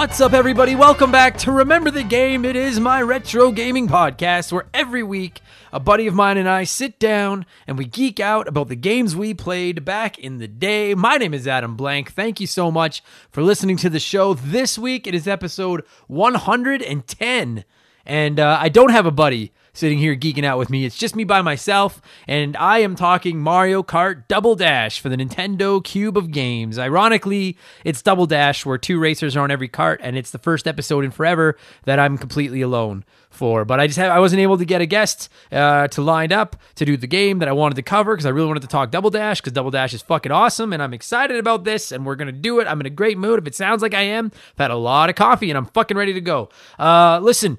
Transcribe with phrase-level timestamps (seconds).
[0.00, 0.74] What's up, everybody?
[0.74, 2.46] Welcome back to Remember the Game.
[2.46, 5.42] It is my retro gaming podcast where every week
[5.74, 9.14] a buddy of mine and I sit down and we geek out about the games
[9.14, 10.94] we played back in the day.
[10.94, 12.12] My name is Adam Blank.
[12.12, 14.32] Thank you so much for listening to the show.
[14.32, 17.64] This week it is episode 110.
[18.06, 20.84] And uh, I don't have a buddy sitting here geeking out with me.
[20.84, 25.16] It's just me by myself, and I am talking Mario Kart Double Dash for the
[25.16, 26.78] Nintendo Cube of Games.
[26.78, 30.66] Ironically, it's Double Dash where two racers are on every cart, and it's the first
[30.66, 33.64] episode in forever that I'm completely alone for.
[33.64, 36.56] But I just have, I wasn't able to get a guest uh, to line up
[36.74, 38.90] to do the game that I wanted to cover because I really wanted to talk
[38.90, 42.16] Double Dash because Double Dash is fucking awesome, and I'm excited about this, and we're
[42.16, 42.66] gonna do it.
[42.66, 43.38] I'm in a great mood.
[43.38, 45.96] If it sounds like I am, I've had a lot of coffee, and I'm fucking
[45.96, 46.50] ready to go.
[46.78, 47.58] Uh, listen,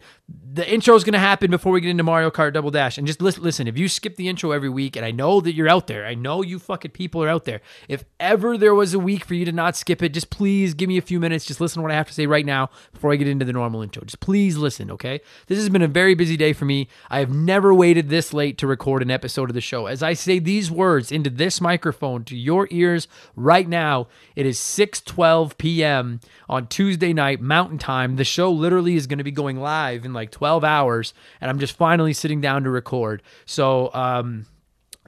[0.54, 2.98] the intro is going to happen before we get into Mario Kart Double Dash.
[2.98, 5.54] And just listen, listen, if you skip the intro every week, and I know that
[5.54, 7.62] you're out there, I know you fucking people are out there.
[7.88, 10.90] If ever there was a week for you to not skip it, just please give
[10.90, 11.46] me a few minutes.
[11.46, 13.54] Just listen to what I have to say right now before I get into the
[13.54, 14.04] normal intro.
[14.04, 15.22] Just please listen, okay?
[15.48, 16.88] This has been a very busy day for me.
[17.10, 19.88] I have never waited this late to record an episode of the show.
[19.88, 24.58] As I say these words into this microphone to your ears right now, it is
[24.60, 26.20] 6:12 p.m.
[26.50, 28.16] on Tuesday night Mountain Time.
[28.16, 31.60] The show literally is going to be going live in like 12 hours, and I'm
[31.60, 33.22] just finally sitting down to record.
[33.46, 34.46] So, um,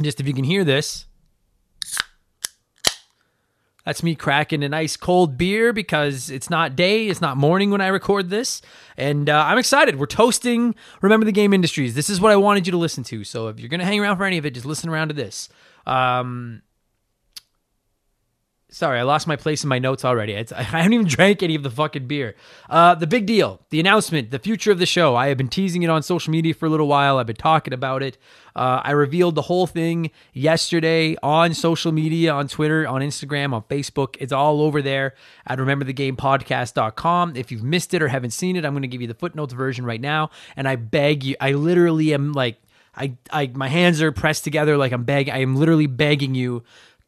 [0.02, 1.06] just if you can hear this,
[3.86, 7.82] that's me cracking a nice cold beer because it's not day, it's not morning when
[7.82, 8.62] I record this.
[8.98, 10.00] And uh, I'm excited.
[10.00, 11.96] We're toasting Remember the Game Industries.
[11.96, 13.24] This is what I wanted you to listen to.
[13.24, 15.14] So if you're going to hang around for any of it, just listen around to
[15.14, 15.50] this.
[15.86, 16.62] Um,
[18.74, 20.34] Sorry, I lost my place in my notes already.
[20.34, 22.36] It's, I haven't even drank any of the fucking beer.
[22.68, 25.16] Uh, the big deal, the announcement, the future of the show.
[25.16, 27.20] I have been teasing it on social media for a little while.
[27.20, 28.18] I've been talking about it.
[28.56, 33.62] Uh, I revealed the whole thing yesterday on social media, on Twitter, on Instagram, on
[33.64, 34.16] Facebook.
[34.20, 35.14] It's all over there
[35.46, 37.36] at rememberthegamepodcast.com.
[37.36, 39.54] If you've missed it or haven't seen it, I'm going to give you the footnotes
[39.54, 40.32] version right now.
[40.56, 42.58] And I beg you, I literally am like,
[42.96, 45.34] I, I, my hands are pressed together like I'm begging.
[45.34, 46.64] I am literally begging you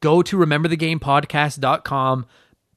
[0.05, 2.27] go to rememberthegamepodcast.com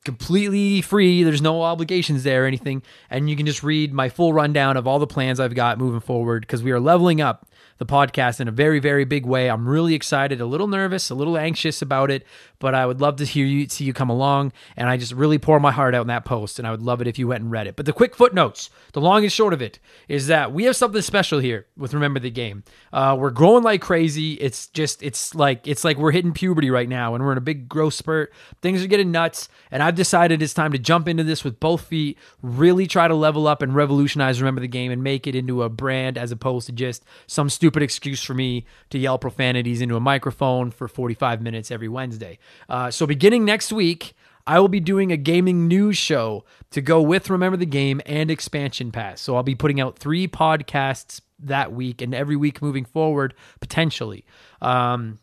[0.02, 4.32] completely free there's no obligations there or anything and you can just read my full
[4.32, 7.46] rundown of all the plans i've got moving forward because we are leveling up
[7.78, 9.48] the podcast in a very, very big way.
[9.48, 12.26] I'm really excited, a little nervous, a little anxious about it,
[12.58, 14.52] but I would love to hear you, see you come along.
[14.76, 17.00] And I just really pour my heart out in that post, and I would love
[17.00, 17.76] it if you went and read it.
[17.76, 21.00] But the quick footnotes, the long and short of it, is that we have something
[21.00, 22.64] special here with Remember the Game.
[22.92, 24.34] Uh, we're growing like crazy.
[24.34, 27.42] It's just, it's like, it's like we're hitting puberty right now, and we're in a
[27.42, 28.32] big growth spurt.
[28.60, 31.82] Things are getting nuts, and I've decided it's time to jump into this with both
[31.82, 35.62] feet, really try to level up and revolutionize Remember the Game and make it into
[35.62, 39.80] a brand as opposed to just some stupid stupid excuse for me to yell profanities
[39.80, 42.38] into a microphone for 45 minutes every Wednesday.
[42.68, 44.14] Uh, so, beginning next week,
[44.46, 48.30] I will be doing a gaming news show to go with Remember the Game and
[48.30, 49.20] Expansion Pass.
[49.20, 54.24] So, I'll be putting out three podcasts that week and every week moving forward, potentially.
[54.60, 55.18] Um,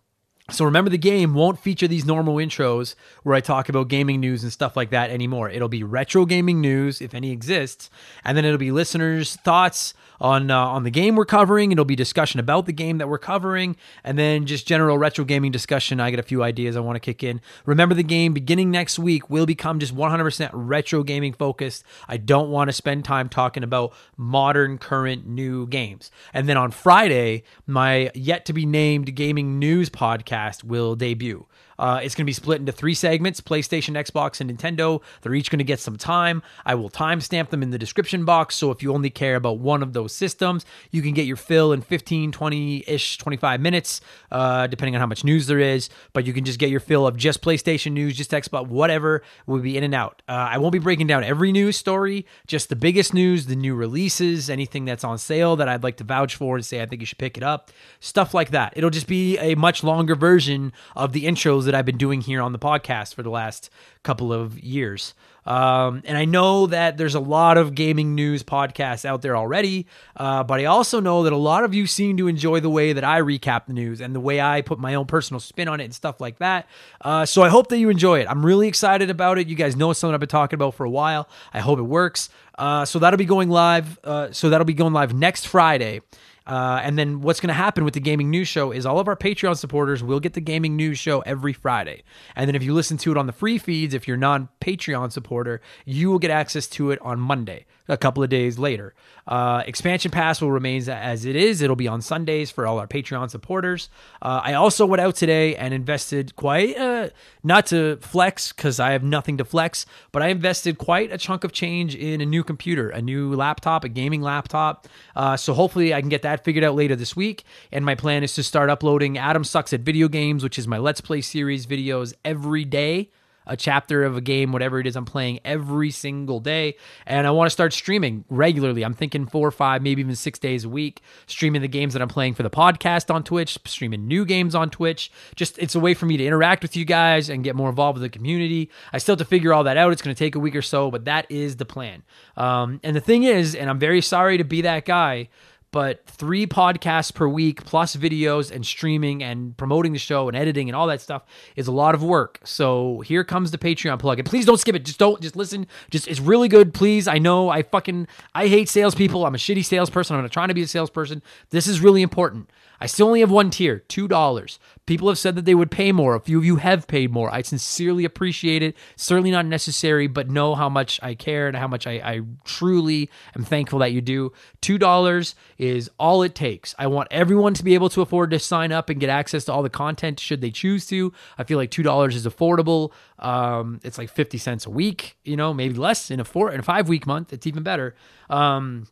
[0.52, 2.94] so remember the game won't feature these normal intros
[3.24, 5.50] where I talk about gaming news and stuff like that anymore.
[5.50, 7.90] It'll be retro gaming news if any exists,
[8.24, 11.71] and then it'll be listeners' thoughts on uh, on the game we're covering.
[11.71, 15.51] It'll be discussion about the game that we're covering, and then just general retro gaming
[15.51, 15.99] discussion.
[15.99, 17.41] I got a few ideas I want to kick in.
[17.65, 21.83] Remember the game beginning next week will become just 100% retro gaming focused.
[22.07, 26.11] I don't want to spend time talking about modern, current, new games.
[26.33, 31.45] And then on Friday, my yet to be named gaming news podcast will debut.
[31.77, 35.01] Uh, it's going to be split into three segments PlayStation, Xbox, and Nintendo.
[35.21, 36.41] They're each going to get some time.
[36.65, 38.56] I will timestamp them in the description box.
[38.56, 41.74] So if you only care about one of those systems, you can get your fill
[41.74, 45.90] in 15, 20 ish, 25 minutes, uh, depending on how much news there is.
[46.13, 49.60] But you can just get your fill of just PlayStation news, just Xbox, whatever will
[49.60, 50.22] be in and out.
[50.28, 53.75] Uh, I won't be breaking down every news story, just the biggest news, the new
[53.75, 57.02] releases, anything that's on sale that I'd like to vouch for and say I think
[57.02, 58.74] you should pick it up, stuff like that.
[58.75, 62.42] It'll just be a much longer version of the intros that I've been doing here
[62.42, 63.69] on the podcast for the last
[64.04, 65.13] couple of years.
[65.45, 69.88] Um, and I know that there's a lot of gaming news podcasts out there already,
[70.15, 72.94] uh, but I also know that a lot of you seem to enjoy the way
[72.94, 75.80] that I recap the news and the way I put my own personal spin on
[75.80, 76.68] it and stuff like that.
[77.01, 78.27] Uh, so I hope that you enjoy it.
[78.30, 79.47] I'm really excited about it.
[79.47, 81.30] You guys know it's something I've been talking about for a while.
[81.53, 82.30] I hope it works.
[82.57, 84.00] Uh, so that'll be going live.
[84.03, 86.01] Uh, so that'll be going live next Friday.
[86.47, 89.07] Uh, and then what's going to happen with the gaming news show is all of
[89.07, 92.03] our Patreon supporters will get the gaming news show every Friday.
[92.36, 95.12] And then if you listen to it on the free feeds, if you're non Patreon
[95.12, 97.65] supporter, you will get access to it on Monday.
[97.87, 98.93] A couple of days later.
[99.27, 101.61] Uh, expansion Pass will remain as it is.
[101.61, 103.89] It'll be on Sundays for all our Patreon supporters.
[104.21, 107.09] Uh, I also went out today and invested quite, uh,
[107.43, 111.43] not to flex because I have nothing to flex, but I invested quite a chunk
[111.43, 114.87] of change in a new computer, a new laptop, a gaming laptop.
[115.15, 117.43] Uh, so hopefully I can get that figured out later this week.
[117.71, 120.77] And my plan is to start uploading Adam Sucks at Video Games, which is my
[120.77, 123.09] Let's Play series videos every day
[123.47, 126.75] a chapter of a game, whatever it is I'm playing every single day.
[127.06, 128.83] And I want to start streaming regularly.
[128.83, 132.01] I'm thinking four or five, maybe even six days a week, streaming the games that
[132.01, 135.12] I'm playing for the podcast on Twitch, streaming new games on Twitch.
[135.36, 138.00] Just it's a way for me to interact with you guys and get more involved
[138.00, 138.69] with the community.
[138.94, 139.92] I still have to figure all that out.
[139.92, 142.03] It's going to take a week or so, but that is the plan.
[142.38, 145.30] Um, and the thing is, and I'm very sorry to be that guy
[145.75, 150.69] but three podcasts per week plus videos and streaming and promoting the show and editing
[150.69, 151.25] and all that stuff
[151.57, 152.39] is a lot of work.
[152.45, 154.18] So here comes the Patreon plug.
[154.18, 154.86] And please don't skip it.
[154.86, 155.68] Just don't just listen.
[155.89, 156.74] Just it's really good.
[156.74, 157.10] Please.
[157.10, 159.25] I know I fucking I hate salespeople.
[159.25, 160.16] I'm a shitty salesperson.
[160.16, 161.22] I'm not trying to be a salesperson.
[161.50, 162.50] This is really important.
[162.85, 164.59] I still only have one tier, $2.
[164.85, 166.13] People have said that they would pay more.
[166.13, 167.33] A few of you have paid more.
[167.33, 168.75] I sincerely appreciate it.
[168.95, 173.09] Certainly not necessary, but know how much I care and how much I, I truly
[173.35, 174.33] am thankful that you do.
[174.61, 176.75] $2 is all it takes.
[176.77, 179.51] I want everyone to be able to afford to sign up and get access to
[179.51, 181.11] all the content should they choose to.
[181.39, 182.91] I feel like $2 is affordable.
[183.17, 186.59] Um, it's like 50 cents a week, you know, maybe less in a four in
[186.59, 187.33] a five week month.
[187.33, 187.95] It's even better.
[188.29, 188.85] Um,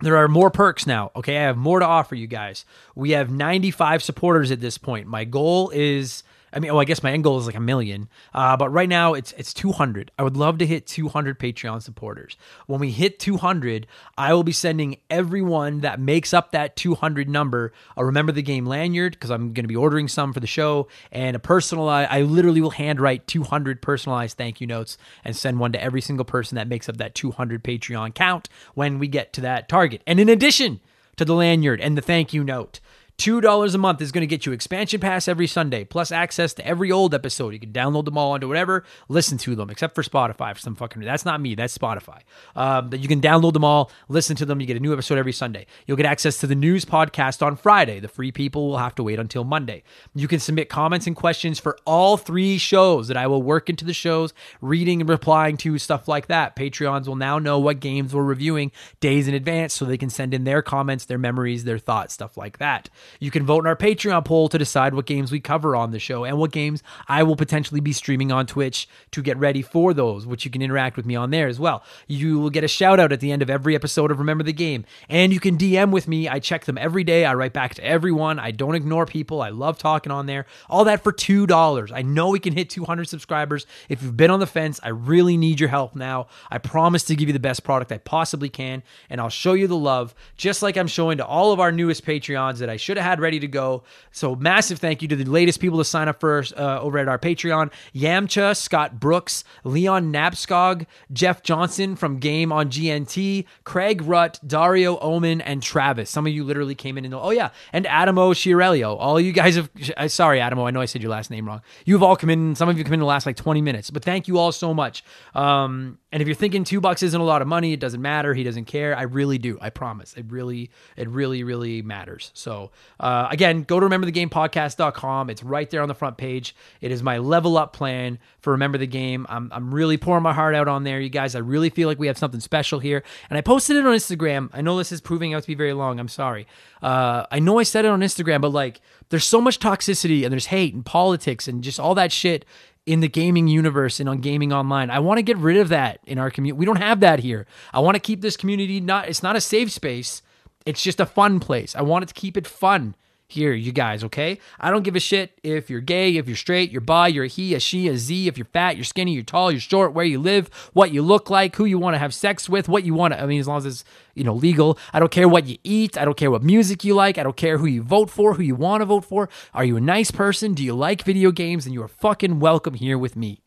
[0.00, 1.10] there are more perks now.
[1.16, 2.64] Okay, I have more to offer you guys.
[2.94, 5.06] We have 95 supporters at this point.
[5.06, 6.22] My goal is
[6.52, 8.08] I mean, oh, I guess my end goal is like a million.
[8.32, 10.10] Uh, but right now it's it's 200.
[10.18, 12.36] I would love to hit 200 Patreon supporters.
[12.66, 17.72] When we hit 200, I will be sending everyone that makes up that 200 number
[17.96, 20.88] a remember the game lanyard because I'm going to be ordering some for the show
[21.10, 22.10] and a personalized.
[22.10, 26.24] I literally will handwrite 200 personalized thank you notes and send one to every single
[26.24, 30.02] person that makes up that 200 Patreon count when we get to that target.
[30.06, 30.80] And in addition
[31.16, 32.80] to the lanyard and the thank you note.
[33.18, 36.66] $2 a month is going to get you expansion pass every Sunday, plus access to
[36.66, 37.54] every old episode.
[37.54, 40.74] You can download them all onto whatever, listen to them, except for Spotify for some
[40.74, 42.20] fucking That's not me, that's Spotify.
[42.54, 44.60] Um, you can download them all, listen to them.
[44.60, 45.66] You get a new episode every Sunday.
[45.86, 48.00] You'll get access to the news podcast on Friday.
[48.00, 49.82] The free people will have to wait until Monday.
[50.14, 53.86] You can submit comments and questions for all three shows that I will work into
[53.86, 56.54] the shows, reading and replying to, stuff like that.
[56.54, 60.34] Patreons will now know what games we're reviewing days in advance so they can send
[60.34, 62.90] in their comments, their memories, their thoughts, stuff like that.
[63.20, 65.98] You can vote in our Patreon poll to decide what games we cover on the
[65.98, 69.94] show and what games I will potentially be streaming on Twitch to get ready for
[69.94, 71.82] those, which you can interact with me on there as well.
[72.06, 74.52] You will get a shout out at the end of every episode of Remember the
[74.52, 74.84] Game.
[75.08, 76.28] And you can DM with me.
[76.28, 77.24] I check them every day.
[77.24, 78.38] I write back to everyone.
[78.38, 79.42] I don't ignore people.
[79.42, 80.46] I love talking on there.
[80.68, 81.92] All that for $2.
[81.92, 83.66] I know we can hit 200 subscribers.
[83.88, 86.28] If you've been on the fence, I really need your help now.
[86.50, 89.66] I promise to give you the best product I possibly can, and I'll show you
[89.66, 92.95] the love, just like I'm showing to all of our newest Patreons that I should
[92.96, 93.82] have had ready to go.
[94.10, 97.08] So massive thank you to the latest people to sign up for uh, over at
[97.08, 104.38] our Patreon: Yamcha, Scott Brooks, Leon Napskog, Jeff Johnson from Game on GNT, Craig Rutt,
[104.46, 106.10] Dario Omen, and Travis.
[106.10, 108.96] Some of you literally came in and oh yeah, and Adamo Chiarelio.
[108.98, 109.70] All you guys have.
[109.96, 110.66] Uh, sorry, Adamo.
[110.66, 111.62] I know I said your last name wrong.
[111.84, 112.54] You've all come in.
[112.54, 114.74] Some of you come in the last like 20 minutes, but thank you all so
[114.74, 115.04] much.
[115.34, 118.32] Um, and if you're thinking two bucks isn't a lot of money, it doesn't matter.
[118.32, 118.96] He doesn't care.
[118.96, 119.58] I really do.
[119.60, 120.14] I promise.
[120.14, 122.30] It really, it really, really matters.
[122.34, 125.30] So, uh, again, go to rememberthegamepodcast.com.
[125.30, 126.54] It's right there on the front page.
[126.80, 129.26] It is my level up plan for Remember the Game.
[129.28, 131.34] I'm, I'm really pouring my heart out on there, you guys.
[131.34, 133.02] I really feel like we have something special here.
[133.28, 134.50] And I posted it on Instagram.
[134.52, 136.00] I know this is proving out to be very long.
[136.00, 136.46] I'm sorry.
[136.82, 140.32] Uh, I know I said it on Instagram, but like, there's so much toxicity and
[140.32, 142.44] there's hate and politics and just all that shit
[142.86, 144.90] in the gaming universe and on gaming online.
[144.90, 146.58] I want to get rid of that in our community.
[146.58, 147.46] We don't have that here.
[147.72, 150.22] I want to keep this community not it's not a safe space.
[150.66, 151.74] It's just a fun place.
[151.76, 152.96] I want it to keep it fun
[153.28, 154.38] here, you guys, okay?
[154.60, 157.28] I don't give a shit if you're gay, if you're straight, you're bi, you're a
[157.28, 160.04] he, a she, a z, if you're fat, you're skinny, you're tall, you're short, where
[160.04, 162.94] you live, what you look like, who you want to have sex with, what you
[162.94, 164.78] want to, I mean, as long as it's, you know, legal.
[164.92, 165.98] I don't care what you eat.
[165.98, 167.18] I don't care what music you like.
[167.18, 169.28] I don't care who you vote for, who you want to vote for.
[169.54, 170.54] Are you a nice person?
[170.54, 171.66] Do you like video games?
[171.66, 173.42] And you are fucking welcome here with me.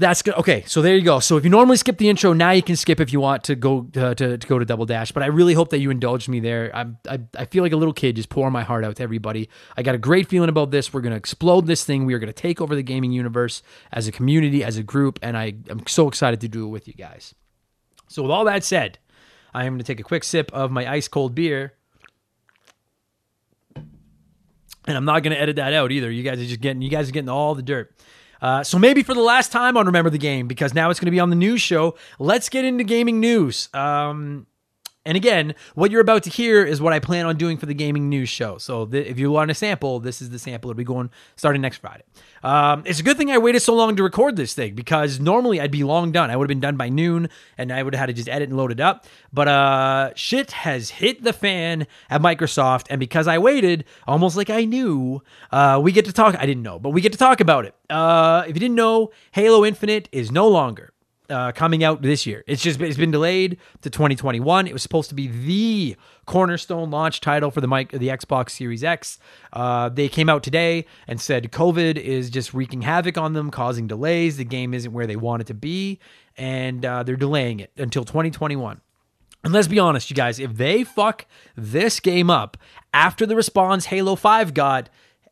[0.00, 0.34] That's good.
[0.34, 1.18] Okay, so there you go.
[1.18, 3.56] So if you normally skip the intro, now you can skip if you want to
[3.56, 5.10] go uh, to, to go to Double Dash.
[5.10, 6.70] But I really hope that you indulged me there.
[6.72, 9.48] I'm, I I feel like a little kid just pouring my heart out to everybody.
[9.76, 10.92] I got a great feeling about this.
[10.92, 12.06] We're gonna explode this thing.
[12.06, 15.36] We are gonna take over the gaming universe as a community, as a group, and
[15.36, 17.34] I am so excited to do it with you guys.
[18.06, 19.00] So with all that said,
[19.52, 21.72] I am gonna take a quick sip of my ice cold beer.
[24.86, 26.08] And I'm not gonna edit that out either.
[26.08, 27.92] You guys are just getting you guys are getting all the dirt.
[28.42, 31.06] Uh, so maybe for the last time on Remember the Game, because now it's going
[31.06, 31.94] to be on the news show.
[32.18, 33.68] Let's get into gaming news.
[33.72, 34.47] Um,
[35.08, 37.72] and again, what you're about to hear is what I plan on doing for the
[37.72, 38.58] gaming news show.
[38.58, 40.70] So th- if you want a sample, this is the sample.
[40.70, 42.04] It'll be going starting next Friday.
[42.42, 45.62] Um, it's a good thing I waited so long to record this thing because normally
[45.62, 46.30] I'd be long done.
[46.30, 48.50] I would have been done by noon and I would have had to just edit
[48.50, 49.06] and load it up.
[49.32, 52.88] But uh, shit has hit the fan at Microsoft.
[52.90, 56.36] And because I waited, almost like I knew, uh, we get to talk.
[56.38, 57.74] I didn't know, but we get to talk about it.
[57.88, 60.92] Uh, if you didn't know, Halo Infinite is no longer
[61.30, 62.44] uh, coming out this year.
[62.46, 64.66] It's just it's been delayed to 2021.
[64.66, 68.84] It was supposed to be the cornerstone launch title for the mic the Xbox Series
[68.84, 69.18] X.
[69.52, 73.86] Uh, they came out today and said COVID is just wreaking havoc on them, causing
[73.86, 74.36] delays.
[74.36, 75.98] The game isn't where they want it to be,
[76.36, 78.80] and uh, they're delaying it until 2021.
[79.44, 82.56] And let's be honest, you guys, if they fuck this game up
[82.92, 84.88] after the response Halo 5 got,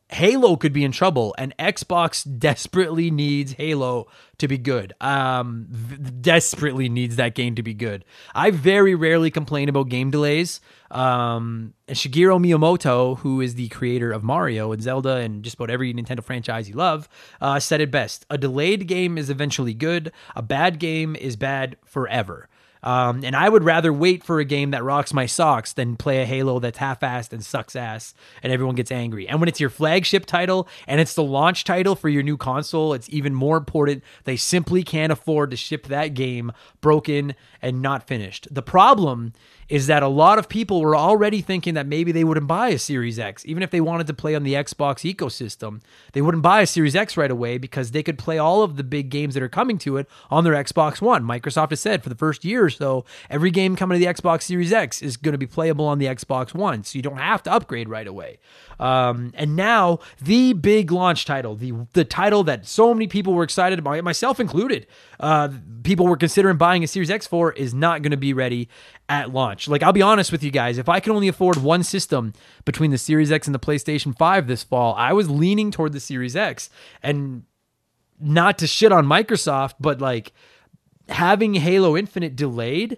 [0.09, 4.93] Halo could be in trouble, and Xbox desperately needs Halo to be good.
[5.01, 8.05] Um, v- desperately needs that game to be good.
[8.33, 10.61] I very rarely complain about game delays.
[10.91, 15.93] Um, Shigeru Miyamoto, who is the creator of Mario and Zelda and just about every
[15.93, 17.09] Nintendo franchise you love,
[17.41, 20.13] uh, said it best: "A delayed game is eventually good.
[20.37, 22.47] A bad game is bad forever."
[22.83, 26.21] Um, and I would rather wait for a game that rocks my socks than play
[26.21, 29.27] a Halo that's half-assed and sucks ass and everyone gets angry.
[29.27, 32.93] And when it's your flagship title and it's the launch title for your new console,
[32.93, 34.03] it's even more important.
[34.23, 38.47] They simply can't afford to ship that game broken and not finished.
[38.51, 39.33] The problem
[39.69, 42.79] is that a lot of people were already thinking that maybe they wouldn't buy a
[42.79, 45.81] Series X, even if they wanted to play on the Xbox ecosystem.
[46.13, 48.83] They wouldn't buy a Series X right away because they could play all of the
[48.83, 51.23] big games that are coming to it on their Xbox One.
[51.23, 54.43] Microsoft has said for the first year or so, every game coming to the Xbox
[54.43, 57.43] Series X is going to be playable on the Xbox One, so you don't have
[57.43, 58.39] to upgrade right away.
[58.79, 63.43] Um, and now the big launch title, the the title that so many people were
[63.43, 64.87] excited about, myself included,
[65.19, 65.49] uh,
[65.83, 68.69] people were considering buying a Series X for, is not going to be ready
[69.09, 69.67] at launch.
[69.67, 72.33] Like I'll be honest with you guys, if I can only afford one system
[72.65, 75.99] between the Series X and the PlayStation 5 this fall, I was leaning toward the
[75.99, 76.69] Series X.
[77.01, 77.43] And
[78.19, 80.33] not to shit on Microsoft, but like
[81.09, 82.97] having Halo Infinite delayed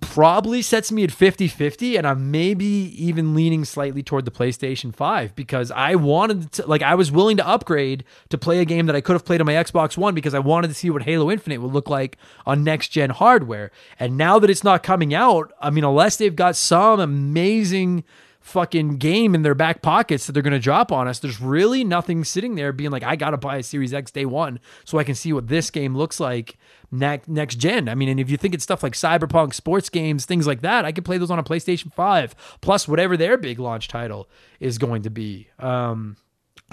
[0.00, 5.34] probably sets me at 50-50 and I'm maybe even leaning slightly toward the PlayStation 5
[5.34, 8.96] because I wanted to like I was willing to upgrade to play a game that
[8.96, 11.30] I could have played on my Xbox 1 because I wanted to see what Halo
[11.30, 13.70] Infinite would look like on next gen hardware.
[13.98, 18.04] And now that it's not coming out, I mean unless they've got some amazing
[18.42, 21.20] fucking game in their back pockets that they're going to drop on us.
[21.20, 24.26] There's really nothing sitting there being like, I got to buy a Series X day
[24.26, 26.58] one so I can see what this game looks like
[26.90, 27.88] next next gen.
[27.88, 30.84] I mean, and if you think it's stuff like Cyberpunk, sports games, things like that,
[30.84, 34.28] I could play those on a PlayStation 5 plus whatever their big launch title
[34.60, 35.48] is going to be.
[35.58, 36.16] Um,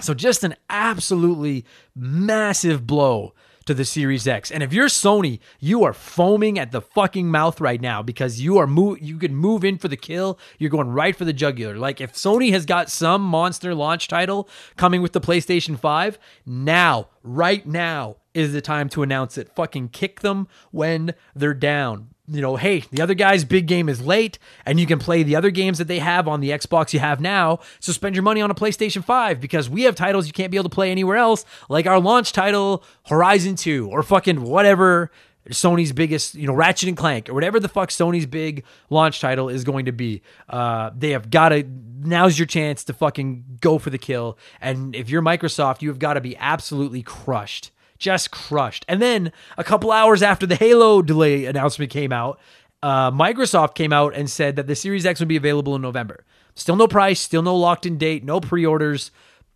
[0.00, 3.34] so just an absolutely massive blow
[3.70, 4.50] to the Series X.
[4.50, 8.58] And if you're Sony, you are foaming at the fucking mouth right now because you
[8.58, 10.40] are move you could move in for the kill.
[10.58, 11.76] You're going right for the jugular.
[11.76, 17.10] Like if Sony has got some monster launch title coming with the PlayStation 5, now,
[17.22, 19.54] right now is the time to announce it.
[19.54, 24.00] Fucking kick them when they're down you know, hey, the other guy's big game is
[24.00, 27.00] late, and you can play the other games that they have on the Xbox you
[27.00, 27.58] have now.
[27.80, 30.56] So spend your money on a PlayStation 5 because we have titles you can't be
[30.56, 35.10] able to play anywhere else, like our launch title, Horizon 2, or fucking whatever
[35.48, 39.48] Sony's biggest, you know, Ratchet and Clank, or whatever the fuck Sony's big launch title
[39.48, 40.22] is going to be.
[40.48, 41.64] Uh, they have got to,
[42.00, 44.38] now's your chance to fucking go for the kill.
[44.60, 48.84] And if you're Microsoft, you have got to be absolutely crushed just crushed.
[48.88, 52.40] And then a couple hours after the Halo delay announcement came out,
[52.82, 56.24] uh, Microsoft came out and said that the Series X would be available in November.
[56.54, 59.12] Still no price, still no locked in date, no pre orders.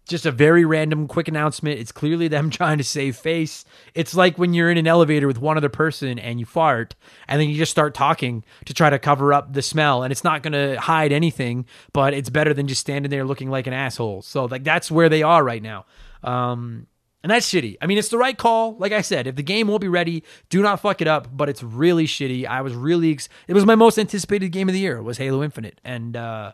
[0.06, 1.80] Just a very random, quick announcement.
[1.80, 3.64] It's clearly them trying to save face.
[3.94, 6.94] It's like when you're in an elevator with one other person and you fart,
[7.26, 10.22] and then you just start talking to try to cover up the smell, and it's
[10.22, 13.72] not going to hide anything, but it's better than just standing there looking like an
[13.72, 14.20] asshole.
[14.20, 15.86] So, like, that's where they are right now.
[16.22, 16.86] Um,
[17.24, 17.78] and that's shitty.
[17.80, 18.76] I mean, it's the right call.
[18.76, 21.34] Like I said, if the game won't be ready, do not fuck it up.
[21.34, 22.46] But it's really shitty.
[22.46, 23.12] I was really.
[23.12, 25.02] Ex- it was my most anticipated game of the year.
[25.02, 26.52] Was Halo Infinite, and uh,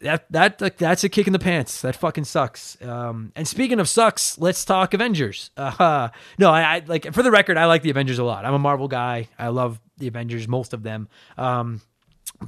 [0.00, 1.80] that that like, that's a kick in the pants.
[1.80, 2.80] That fucking sucks.
[2.82, 5.50] Um, and speaking of sucks, let's talk Avengers.
[5.64, 8.44] Uh, no, I, I like for the record, I like the Avengers a lot.
[8.44, 9.28] I'm a Marvel guy.
[9.36, 11.08] I love the Avengers, most of them.
[11.36, 11.80] Um,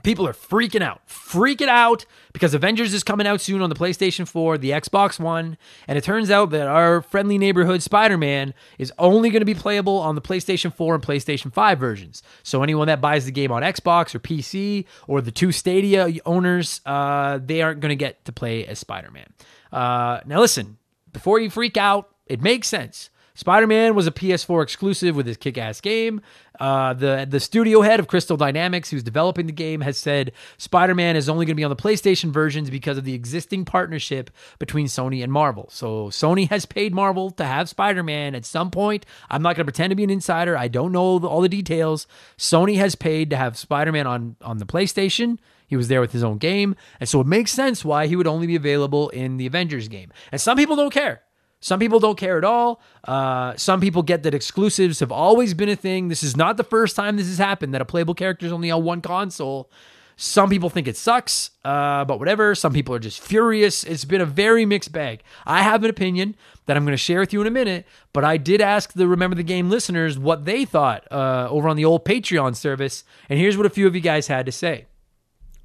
[0.03, 4.29] people are freaking out, freaking out because Avengers is coming out soon on the PlayStation
[4.29, 5.57] 4, the Xbox One,
[5.89, 9.55] and it turns out that our friendly neighborhood Spider Man is only going to be
[9.55, 12.23] playable on the PlayStation 4 and PlayStation 5 versions.
[12.43, 16.81] So anyone that buys the game on Xbox or PC or the two Stadia owners,
[16.85, 19.33] uh, they aren't going to get to play as Spider Man.
[19.73, 20.79] Uh, now, listen,
[21.13, 23.11] before you freak out, It makes sense.
[23.37, 26.23] Spider Man was a PS4 exclusive with his kick ass game.
[26.59, 30.95] Uh, the, the studio head of Crystal Dynamics, who's developing the game, has said Spider
[30.95, 34.31] Man is only going to be on the PlayStation versions because of the existing partnership
[34.59, 35.69] between Sony and Marvel.
[35.71, 39.05] So Sony has paid Marvel to have Spider Man at some point.
[39.29, 40.57] I'm not going to pretend to be an insider.
[40.57, 42.07] I don't know all the details.
[42.39, 45.39] Sony has paid to have Spider Man on, on the PlayStation.
[45.67, 46.75] He was there with his own game.
[47.01, 50.11] And so it makes sense why he would only be available in the Avengers game.
[50.33, 51.23] And some people don't care.
[51.67, 52.81] Some people don't care at all.
[53.03, 56.07] Uh, some people get that exclusives have always been a thing.
[56.07, 58.71] This is not the first time this has happened that a playable character is only
[58.71, 59.69] on one console.
[60.15, 62.55] Some people think it sucks, uh, but whatever.
[62.55, 63.83] Some people are just furious.
[63.83, 65.25] It's been a very mixed bag.
[65.45, 68.23] I have an opinion that I'm going to share with you in a minute, but
[68.23, 71.85] I did ask the Remember the Game listeners what they thought uh, over on the
[71.85, 74.87] old Patreon service, and here's what a few of you guys had to say.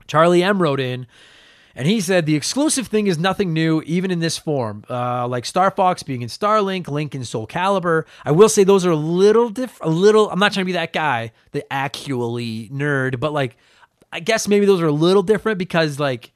[0.07, 1.05] Charlie M wrote in
[1.75, 4.83] and he said the exclusive thing is nothing new, even in this form.
[4.89, 8.05] Uh, like Star Fox being in Starlink, Link in Soul Calibur.
[8.25, 9.91] I will say those are a little different.
[9.91, 10.29] A little.
[10.29, 13.57] I'm not trying to be that guy, the actually nerd, but like,
[14.11, 16.31] I guess maybe those are a little different because like.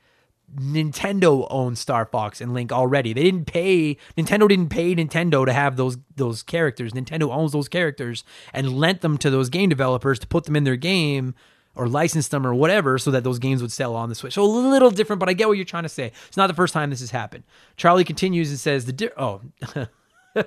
[0.58, 3.12] Nintendo owns Star Fox and Link already.
[3.12, 6.94] They didn't pay Nintendo didn't pay Nintendo to have those those characters.
[6.94, 8.24] Nintendo owns those characters
[8.54, 11.34] and lent them to those game developers to put them in their game
[11.76, 14.34] or licensed them or whatever so that those games would sell on the Switch.
[14.34, 16.12] So a little different, but I get what you're trying to say.
[16.28, 17.44] It's not the first time this has happened.
[17.78, 19.42] Charlie continues and says the di- oh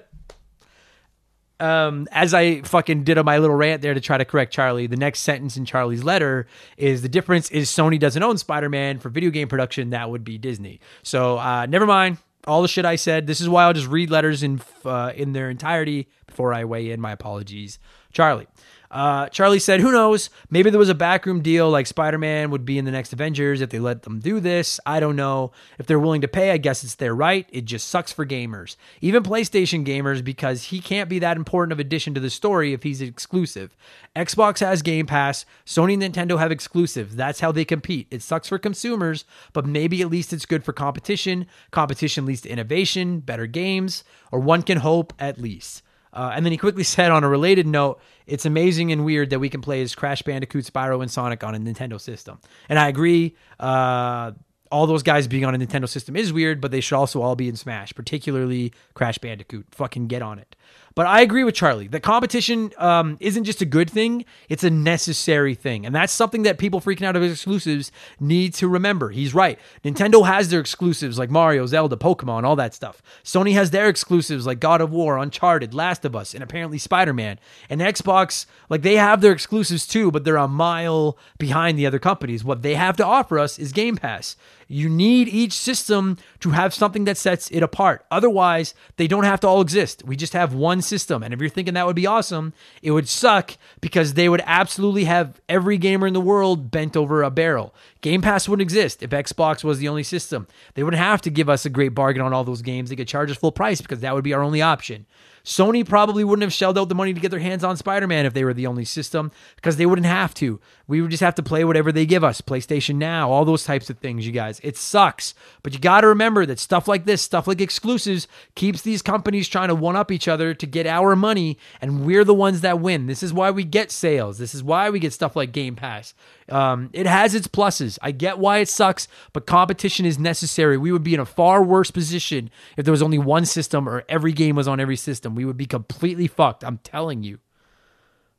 [1.60, 4.86] um as I fucking did on my little rant there to try to correct Charlie,
[4.86, 9.08] the next sentence in Charlie's letter is the difference is Sony doesn't own Spider-Man for
[9.08, 10.80] video game production, that would be Disney.
[11.02, 12.18] So uh never mind
[12.48, 13.26] all the shit I said.
[13.26, 16.90] This is why I'll just read letters in uh, in their entirety before I weigh
[16.90, 17.00] in.
[17.00, 17.78] My apologies,
[18.12, 18.46] Charlie.
[18.90, 20.30] Uh, Charlie said, Who knows?
[20.50, 23.60] Maybe there was a backroom deal like Spider Man would be in the next Avengers
[23.60, 24.80] if they let them do this.
[24.86, 25.52] I don't know.
[25.78, 27.46] If they're willing to pay, I guess it's their right.
[27.50, 31.78] It just sucks for gamers, even PlayStation gamers, because he can't be that important of
[31.78, 33.76] addition to the story if he's exclusive.
[34.16, 37.14] Xbox has Game Pass, Sony and Nintendo have exclusives.
[37.14, 38.06] That's how they compete.
[38.10, 41.46] It sucks for consumers, but maybe at least it's good for competition.
[41.70, 45.82] Competition leads to innovation, better games, or one can hope at least.
[46.12, 49.38] Uh, and then he quickly said on a related note, it's amazing and weird that
[49.38, 52.38] we can play as Crash Bandicoot, Spyro, and Sonic on a Nintendo system.
[52.68, 53.36] And I agree.
[53.58, 54.32] Uh,
[54.70, 57.36] all those guys being on a Nintendo system is weird, but they should also all
[57.36, 59.66] be in Smash, particularly Crash Bandicoot.
[59.70, 60.56] Fucking get on it.
[60.94, 61.88] But I agree with Charlie.
[61.88, 65.86] The competition um, isn't just a good thing, it's a necessary thing.
[65.86, 69.10] And that's something that people freaking out of exclusives need to remember.
[69.10, 69.58] He's right.
[69.84, 73.02] Nintendo has their exclusives like Mario, Zelda, Pokemon, all that stuff.
[73.22, 77.12] Sony has their exclusives like God of War, Uncharted, Last of Us, and apparently Spider
[77.12, 77.38] Man.
[77.70, 81.98] And Xbox, like they have their exclusives too, but they're a mile behind the other
[81.98, 82.44] companies.
[82.44, 84.36] What they have to offer us is Game Pass.
[84.70, 88.04] You need each system to have something that sets it apart.
[88.10, 90.04] Otherwise, they don't have to all exist.
[90.04, 91.22] We just have one system.
[91.22, 92.52] And if you're thinking that would be awesome,
[92.82, 97.22] it would suck because they would absolutely have every gamer in the world bent over
[97.22, 97.74] a barrel.
[98.02, 100.46] Game Pass wouldn't exist if Xbox was the only system.
[100.74, 102.90] They wouldn't have to give us a great bargain on all those games.
[102.90, 105.06] They could charge us full price because that would be our only option.
[105.44, 108.26] Sony probably wouldn't have shelled out the money to get their hands on Spider Man
[108.26, 110.60] if they were the only system because they wouldn't have to.
[110.88, 113.90] We would just have to play whatever they give us PlayStation Now, all those types
[113.90, 114.58] of things, you guys.
[114.64, 115.34] It sucks.
[115.62, 119.48] But you got to remember that stuff like this, stuff like exclusives, keeps these companies
[119.48, 122.80] trying to one up each other to get our money, and we're the ones that
[122.80, 123.06] win.
[123.06, 124.38] This is why we get sales.
[124.38, 126.14] This is why we get stuff like Game Pass.
[126.48, 127.98] Um, it has its pluses.
[128.00, 130.78] I get why it sucks, but competition is necessary.
[130.78, 134.04] We would be in a far worse position if there was only one system or
[134.08, 135.34] every game was on every system.
[135.34, 136.64] We would be completely fucked.
[136.64, 137.40] I'm telling you.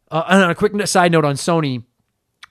[0.09, 1.83] Uh, and on a quick side note on Sony,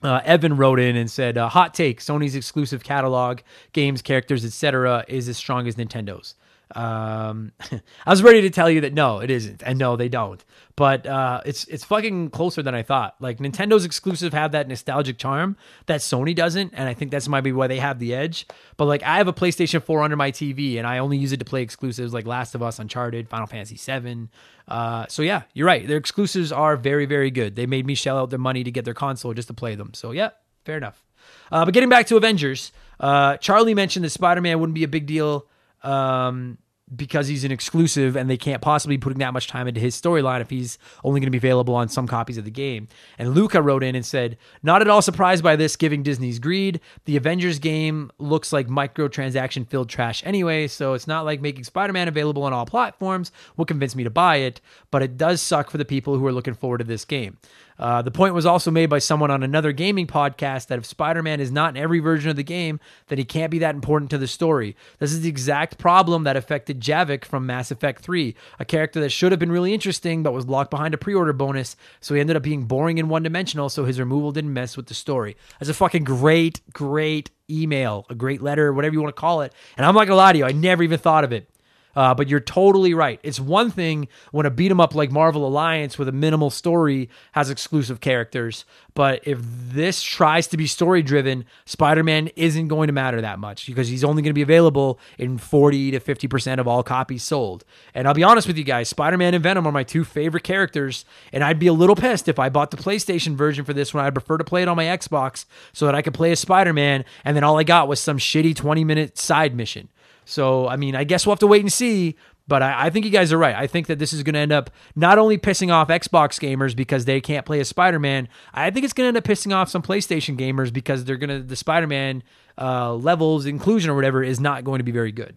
[0.03, 3.39] uh, Evan wrote in and said, uh, "Hot take: Sony's exclusive catalog,
[3.73, 6.35] games, characters, etc., is as strong as Nintendo's."
[6.75, 7.51] Um,
[8.05, 10.43] I was ready to tell you that no, it isn't, and no, they don't.
[10.75, 13.15] But uh, it's it's fucking closer than I thought.
[13.19, 17.41] Like Nintendo's exclusive have that nostalgic charm that Sony doesn't, and I think that's might
[17.41, 18.47] be why they have the edge.
[18.77, 21.37] But like I have a PlayStation 4 under my TV, and I only use it
[21.37, 24.29] to play exclusives like Last of Us, Uncharted, Final Fantasy 7.
[24.67, 25.87] Uh, so yeah, you're right.
[25.87, 27.55] Their exclusives are very very good.
[27.55, 29.93] They made me shell out their money to get their console just to play them.
[29.93, 30.29] So yeah,
[30.65, 31.03] fair enough.
[31.51, 34.87] Uh, but getting back to Avengers, uh, Charlie mentioned that Spider Man wouldn't be a
[34.87, 35.47] big deal
[35.83, 36.57] um,
[36.95, 39.99] because he's an exclusive and they can't possibly be putting that much time into his
[39.99, 42.87] storyline if he's only going to be available on some copies of the game.
[43.19, 46.79] And Luca wrote in and said, Not at all surprised by this, giving Disney's greed.
[47.05, 51.93] The Avengers game looks like microtransaction filled trash anyway, so it's not like making Spider
[51.93, 55.69] Man available on all platforms will convince me to buy it, but it does suck
[55.69, 57.37] for the people who are looking forward to this game.
[57.79, 61.23] Uh, the point was also made by someone on another gaming podcast that if Spider
[61.23, 64.11] Man is not in every version of the game, then he can't be that important
[64.11, 64.75] to the story.
[64.99, 69.09] This is the exact problem that affected Javik from Mass Effect 3, a character that
[69.09, 72.21] should have been really interesting but was locked behind a pre order bonus, so he
[72.21, 75.37] ended up being boring and one dimensional, so his removal didn't mess with the story.
[75.59, 79.53] That's a fucking great, great email, a great letter, whatever you want to call it.
[79.77, 81.48] And I'm not gonna lie to you, I never even thought of it.
[81.95, 83.19] Uh, but you're totally right.
[83.23, 87.09] It's one thing when a beat 'em up like Marvel Alliance with a minimal story
[87.31, 92.87] has exclusive characters, but if this tries to be story driven, Spider Man isn't going
[92.87, 96.59] to matter that much because he's only going to be available in 40 to 50%
[96.59, 97.65] of all copies sold.
[97.93, 100.43] And I'll be honest with you guys Spider Man and Venom are my two favorite
[100.43, 103.93] characters, and I'd be a little pissed if I bought the PlayStation version for this
[103.93, 104.05] one.
[104.05, 106.73] I'd prefer to play it on my Xbox so that I could play as Spider
[106.73, 109.89] Man, and then all I got was some shitty 20 minute side mission.
[110.29, 112.15] So, I mean, I guess we'll have to wait and see.
[112.47, 113.55] But I, I think you guys are right.
[113.55, 116.75] I think that this is going to end up not only pissing off Xbox gamers
[116.75, 118.27] because they can't play as Spider Man.
[118.53, 121.29] I think it's going to end up pissing off some PlayStation gamers because they're going
[121.29, 122.23] to the Spider Man
[122.57, 125.35] uh, levels inclusion or whatever is not going to be very good.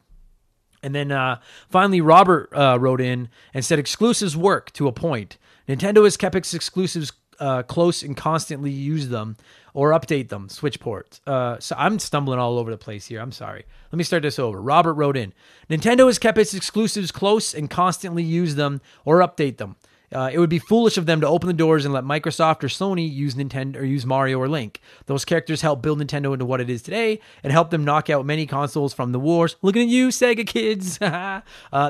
[0.83, 5.39] And then uh, finally, Robert uh, wrote in and said exclusives work to a point.
[5.69, 9.37] Nintendo has kept its exclusives uh, close and constantly use them
[9.75, 11.21] or update them, switch ports.
[11.27, 13.21] Uh, so I'm stumbling all over the place here.
[13.21, 13.65] I'm sorry.
[13.91, 14.61] Let me start this over.
[14.61, 15.33] Robert wrote in
[15.71, 19.77] Nintendo has kept its exclusives close and constantly use them or update them.
[20.13, 22.69] Uh, it would be foolish of them to open the doors and let Microsoft or
[22.69, 24.81] Sony use Nintendo or use Mario or Link.
[25.07, 28.27] Those characters help build Nintendo into what it is today and help them knock out
[28.27, 29.57] many consoles from the wars.
[29.63, 31.01] Looking at you, Sega kids.
[31.03, 31.41] uh,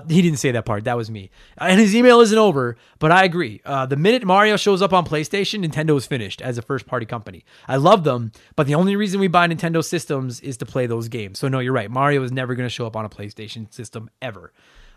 [0.09, 0.85] he didn't say that part.
[0.85, 1.31] That was me.
[1.59, 3.61] And his email isn't over, but I agree.
[3.65, 7.07] Uh, the minute Mario shows up on PlayStation, Nintendo is finished as a first party
[7.07, 7.45] company.
[7.67, 11.09] I love them, but the only reason we buy Nintendo systems is to play those
[11.09, 11.39] games.
[11.39, 11.91] So no, you're right.
[11.91, 14.53] Mario is never going to show up on a PlayStation system ever.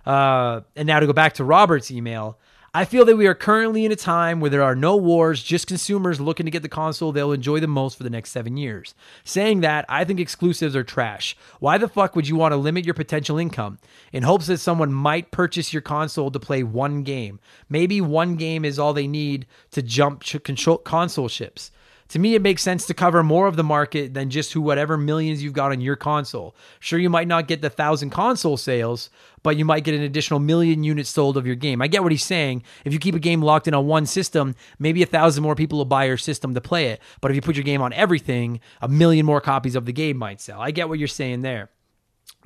[0.06, 2.38] Uh, and now to go back to Robert's email.
[2.76, 5.66] I feel that we are currently in a time where there are no wars, just
[5.66, 8.94] consumers looking to get the console they'll enjoy the most for the next seven years.
[9.24, 11.38] Saying that, I think exclusives are trash.
[11.62, 13.80] Why the fuck would you want to limit your potential income
[14.12, 17.40] in hopes that someone might purchase your console to play one game?
[17.70, 21.72] Maybe one game is all they need to jump to control console ships.
[22.16, 24.96] To me, it makes sense to cover more of the market than just who whatever
[24.96, 26.56] millions you've got on your console.
[26.80, 29.10] Sure, you might not get the thousand console sales,
[29.44, 31.82] but you might get an additional million units sold of your game.
[31.82, 32.64] I get what he's saying.
[32.86, 35.78] If you keep a game locked in on one system, maybe a thousand more people
[35.78, 37.02] will buy your system to play it.
[37.20, 40.16] But if you put your game on everything, a million more copies of the game
[40.16, 40.62] might sell.
[40.62, 41.70] I get what you're saying there.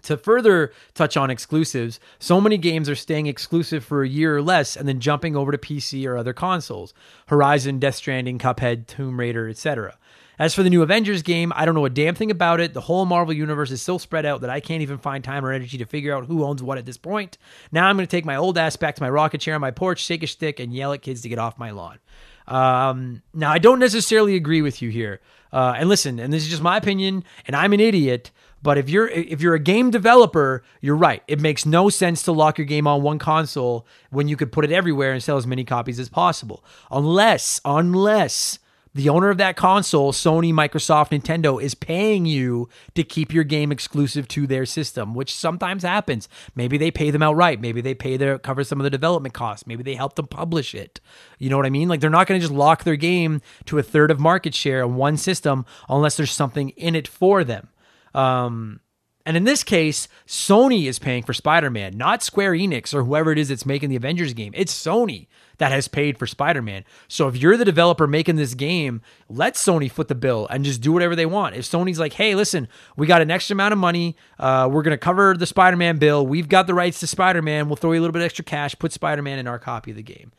[0.03, 4.41] To further touch on exclusives, so many games are staying exclusive for a year or
[4.41, 6.93] less and then jumping over to PC or other consoles.
[7.27, 9.97] Horizon, Death Stranding, Cuphead, Tomb Raider, etc.
[10.39, 12.73] As for the new Avengers game, I don't know a damn thing about it.
[12.73, 15.51] The whole Marvel universe is so spread out that I can't even find time or
[15.51, 17.38] energy to figure out who owns what at this point.
[17.73, 19.71] Now I'm going to take my old ass back to my rocket chair on my
[19.71, 21.99] porch, shake a stick, and yell at kids to get off my lawn.
[22.47, 25.19] Um, now, I don't necessarily agree with you here.
[25.51, 28.31] Uh, and listen, and this is just my opinion, and I'm an idiot.
[28.62, 31.23] But if you're if you're a game developer, you're right.
[31.27, 34.65] It makes no sense to lock your game on one console when you could put
[34.65, 36.63] it everywhere and sell as many copies as possible.
[36.91, 38.59] Unless unless
[38.95, 43.71] the owner of that console, Sony, Microsoft, Nintendo, is paying you to keep your game
[43.71, 46.28] exclusive to their system, which sometimes happens.
[46.56, 47.62] Maybe they pay them outright.
[47.62, 49.67] Maybe they pay their cover some of the development costs.
[49.67, 50.99] Maybe they help them publish it.
[51.38, 51.88] You know what I mean?
[51.88, 54.84] Like they're not going to just lock their game to a third of market share
[54.84, 57.69] on one system unless there's something in it for them.
[58.15, 58.80] Um,
[59.25, 63.32] and in this case, Sony is paying for Spider Man, not Square Enix or whoever
[63.32, 64.54] it is that's making the Avengers game.
[64.56, 65.28] It's Sony
[65.59, 66.83] that has paid for Spider Man.
[67.07, 70.81] So if you're the developer making this game, let Sony foot the bill and just
[70.81, 71.55] do whatever they want.
[71.55, 72.67] If Sony's like, hey, listen,
[72.97, 75.97] we got an extra amount of money, uh, we're going to cover the Spider Man
[75.97, 78.43] bill, we've got the rights to Spider Man, we'll throw you a little bit extra
[78.43, 80.31] cash, put Spider Man in our copy of the game.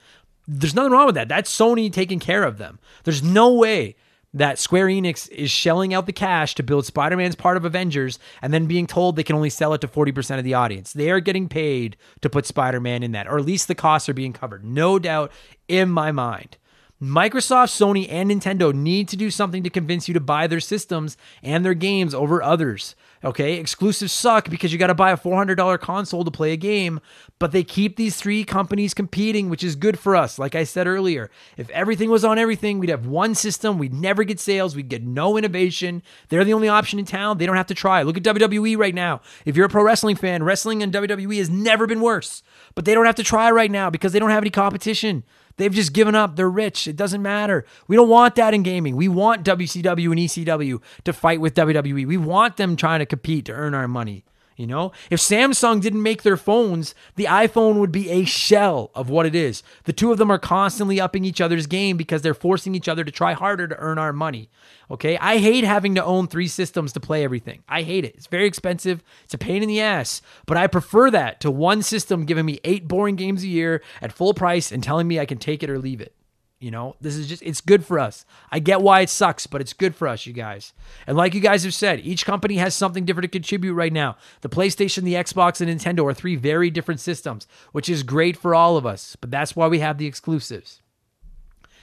[0.49, 1.29] There's nothing wrong with that.
[1.29, 2.81] That's Sony taking care of them.
[3.05, 3.97] There's no way
[4.33, 8.19] that Square Enix is shelling out the cash to build Spider Man's part of Avengers
[8.41, 10.93] and then being told they can only sell it to 40% of the audience.
[10.93, 14.09] They are getting paid to put Spider Man in that, or at least the costs
[14.09, 14.65] are being covered.
[14.65, 15.33] No doubt
[15.69, 16.57] in my mind.
[17.03, 21.17] Microsoft, Sony, and Nintendo need to do something to convince you to buy their systems
[21.43, 22.95] and their games over others.
[23.23, 27.01] Okay, exclusives suck because you got to buy a $400 console to play a game,
[27.39, 30.39] but they keep these three companies competing, which is good for us.
[30.39, 34.25] Like I said earlier, if everything was on everything, we'd have one system, we'd never
[34.25, 36.03] get sales, we'd get no innovation.
[36.31, 37.37] They're the only option in town.
[37.37, 38.01] They don't have to try.
[38.03, 39.21] Look at WWE right now.
[39.45, 42.43] If you're a pro wrestling fan, wrestling and WWE has never been worse,
[42.75, 45.25] but they don't have to try right now because they don't have any competition.
[45.61, 46.37] They've just given up.
[46.37, 46.89] They're rich.
[46.89, 47.67] It doesn't matter.
[47.87, 48.97] We don't want that in gaming.
[48.97, 52.07] We want WCW and ECW to fight with WWE.
[52.07, 54.25] We want them trying to compete to earn our money.
[54.61, 59.09] You know, if Samsung didn't make their phones, the iPhone would be a shell of
[59.09, 59.63] what it is.
[59.85, 63.03] The two of them are constantly upping each other's game because they're forcing each other
[63.03, 64.51] to try harder to earn our money.
[64.91, 65.17] Okay.
[65.17, 67.63] I hate having to own three systems to play everything.
[67.71, 68.17] I hate it.
[68.17, 69.03] It's very expensive.
[69.25, 72.61] It's a pain in the ass, but I prefer that to one system giving me
[72.63, 75.71] eight boring games a year at full price and telling me I can take it
[75.71, 76.15] or leave it.
[76.61, 78.27] You know, this is just, it's good for us.
[78.53, 80.75] I get why it sucks, but it's good for us, you guys.
[81.07, 84.19] And like you guys have said, each company has something different to contribute right now.
[84.43, 88.55] The PlayStation, the Xbox, and Nintendo are three very different systems, which is great for
[88.55, 90.83] all of us, but that's why we have the exclusives.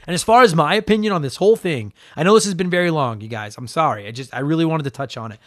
[0.06, 2.70] And as far as my opinion on this whole thing, I know this has been
[2.70, 3.58] very long, you guys.
[3.58, 4.08] I'm sorry.
[4.08, 5.40] I just, I really wanted to touch on it.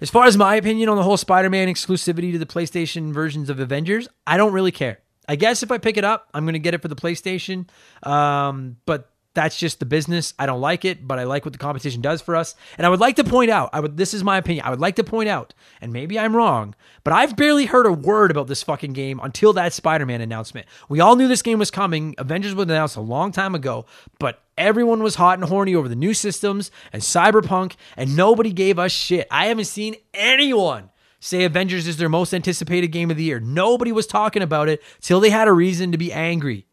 [0.00, 3.50] As far as my opinion on the whole Spider Man exclusivity to the PlayStation versions
[3.50, 5.00] of Avengers, I don't really care.
[5.28, 7.68] I guess if I pick it up, I'm going to get it for the PlayStation.
[8.02, 10.32] Um, but that's just the business.
[10.38, 12.56] I don't like it, but I like what the competition does for us.
[12.78, 14.64] And I would like to point out, I would this is my opinion.
[14.64, 17.92] I would like to point out, and maybe I'm wrong, but I've barely heard a
[17.92, 20.66] word about this fucking game until that Spider-Man announcement.
[20.88, 22.14] We all knew this game was coming.
[22.16, 23.84] Avengers was announced a long time ago,
[24.18, 28.78] but everyone was hot and horny over the new systems and Cyberpunk, and nobody gave
[28.78, 29.28] us shit.
[29.30, 30.88] I haven't seen anyone
[31.20, 33.40] say Avengers is their most anticipated game of the year.
[33.40, 36.66] Nobody was talking about it till they had a reason to be angry.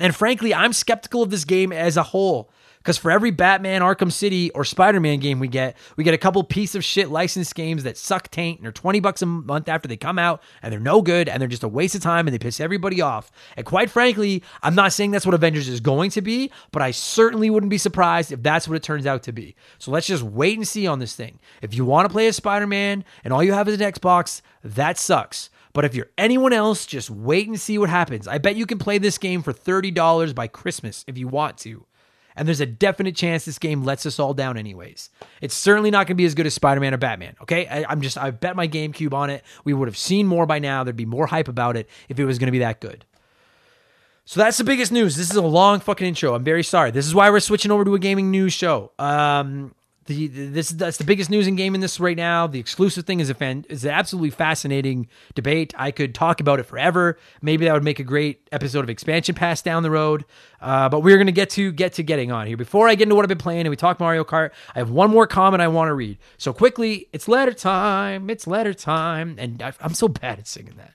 [0.00, 2.50] And frankly, I'm skeptical of this game as a whole.
[2.82, 6.18] Because for every Batman, Arkham City, or Spider Man game we get, we get a
[6.18, 9.68] couple piece of shit licensed games that suck taint and are 20 bucks a month
[9.68, 12.26] after they come out and they're no good and they're just a waste of time
[12.26, 13.30] and they piss everybody off.
[13.56, 16.90] And quite frankly, I'm not saying that's what Avengers is going to be, but I
[16.90, 19.54] certainly wouldn't be surprised if that's what it turns out to be.
[19.78, 21.38] So let's just wait and see on this thing.
[21.60, 24.42] If you want to play as Spider Man and all you have is an Xbox,
[24.64, 25.50] that sucks.
[25.72, 28.28] But if you're anyone else, just wait and see what happens.
[28.28, 31.86] I bet you can play this game for $30 by Christmas if you want to.
[32.36, 35.10] And there's a definite chance this game lets us all down, anyways.
[35.40, 37.66] It's certainly not going to be as good as Spider Man or Batman, okay?
[37.66, 39.44] I, am just, I bet my GameCube on it.
[39.64, 40.84] We would have seen more by now.
[40.84, 43.04] There'd be more hype about it if it was going to be that good.
[44.24, 45.16] So that's the biggest news.
[45.16, 46.34] This is a long fucking intro.
[46.34, 46.90] I'm very sorry.
[46.90, 48.92] This is why we're switching over to a gaming news show.
[48.98, 49.74] Um,
[50.06, 52.46] the this is that's the biggest news in gaming this right now.
[52.46, 55.74] The exclusive thing is a fan is an absolutely fascinating debate.
[55.76, 57.18] I could talk about it forever.
[57.40, 60.24] Maybe that would make a great episode of Expansion Pass down the road.
[60.60, 62.56] Uh, but we're gonna get to get to getting on here.
[62.56, 64.90] Before I get into what I've been playing and we talk Mario Kart, I have
[64.90, 66.18] one more comment I want to read.
[66.38, 68.30] So quickly, it's letter time.
[68.30, 70.94] It's letter time, and I, I'm so bad at singing that.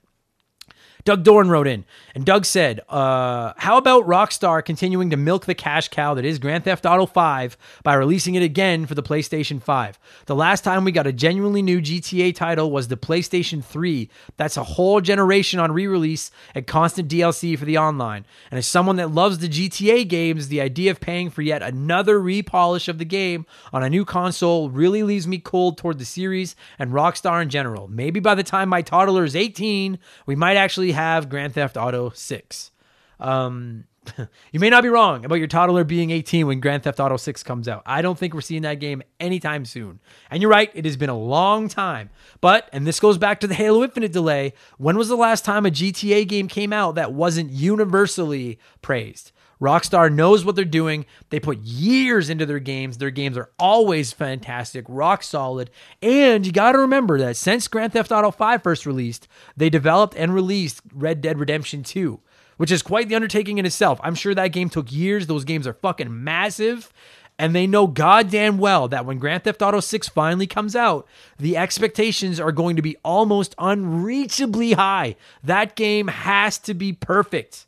[1.08, 5.54] Doug Dorn wrote in, and Doug said, uh, How about Rockstar continuing to milk the
[5.54, 9.62] cash cow that is Grand Theft Auto 5 by releasing it again for the PlayStation
[9.62, 9.98] 5?
[10.26, 14.10] The last time we got a genuinely new GTA title was the PlayStation 3.
[14.36, 18.26] That's a whole generation on re release and constant DLC for the online.
[18.50, 22.18] And as someone that loves the GTA games, the idea of paying for yet another
[22.18, 26.54] repolish of the game on a new console really leaves me cold toward the series
[26.78, 27.88] and Rockstar in general.
[27.88, 32.10] Maybe by the time my toddler is 18, we might actually have Grand Theft Auto
[32.10, 32.72] 6.
[33.20, 33.84] Um,
[34.52, 37.44] you may not be wrong about your toddler being 18 when Grand Theft Auto 6
[37.44, 37.84] comes out.
[37.86, 40.00] I don't think we're seeing that game anytime soon.
[40.28, 42.10] And you're right, it has been a long time.
[42.40, 45.64] But, and this goes back to the Halo Infinite delay, when was the last time
[45.64, 49.30] a GTA game came out that wasn't universally praised?
[49.60, 51.04] Rockstar knows what they're doing.
[51.30, 52.98] They put years into their games.
[52.98, 55.70] Their games are always fantastic, rock solid.
[56.00, 60.14] And you got to remember that since Grand Theft Auto 5 first released, they developed
[60.16, 62.20] and released Red Dead Redemption 2,
[62.56, 64.00] which is quite the undertaking in itself.
[64.02, 65.26] I'm sure that game took years.
[65.26, 66.92] Those games are fucking massive.
[67.40, 71.06] And they know goddamn well that when Grand Theft Auto 6 finally comes out,
[71.38, 75.14] the expectations are going to be almost unreachably high.
[75.44, 77.67] That game has to be perfect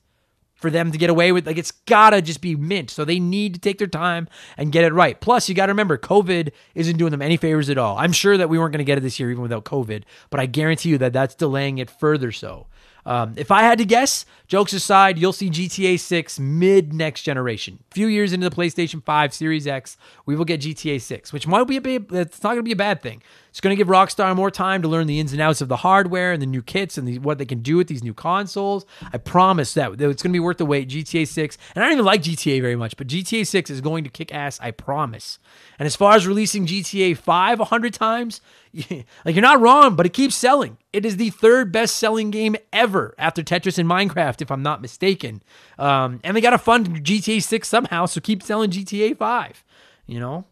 [0.60, 2.90] for them to get away with like it's gotta just be mint.
[2.90, 5.20] So they need to take their time and get it right.
[5.20, 7.96] Plus you gotta remember covid isn't doing them any favors at all.
[7.96, 10.46] I'm sure that we weren't to get it this year even without covid but i
[10.46, 12.66] guarantee you that that's delaying it further so
[13.06, 17.78] um, if I had to guess, jokes aside, you'll see GTA 6 mid next generation.
[17.90, 21.46] A few years into the PlayStation 5 Series X, we will get GTA 6, which
[21.46, 23.22] might be a bit, it's not going to be a bad thing.
[23.50, 25.78] It's going to give Rockstar more time to learn the ins and outs of the
[25.78, 28.86] hardware and the new kits and the, what they can do with these new consoles.
[29.12, 30.88] I promise that, that it's going to be worth the wait.
[30.88, 34.04] GTA 6, and I don't even like GTA very much, but GTA 6 is going
[34.04, 35.38] to kick ass, I promise.
[35.78, 38.40] And as far as releasing GTA 5 100 times,
[38.74, 40.78] like you're not wrong, but it keeps selling.
[40.92, 44.82] It is the third best selling game ever after Tetris and Minecraft, if I'm not
[44.82, 45.42] mistaken.
[45.78, 49.64] Um, and they got to fund GTA 6 somehow, so keep selling GTA 5,
[50.06, 50.46] you know?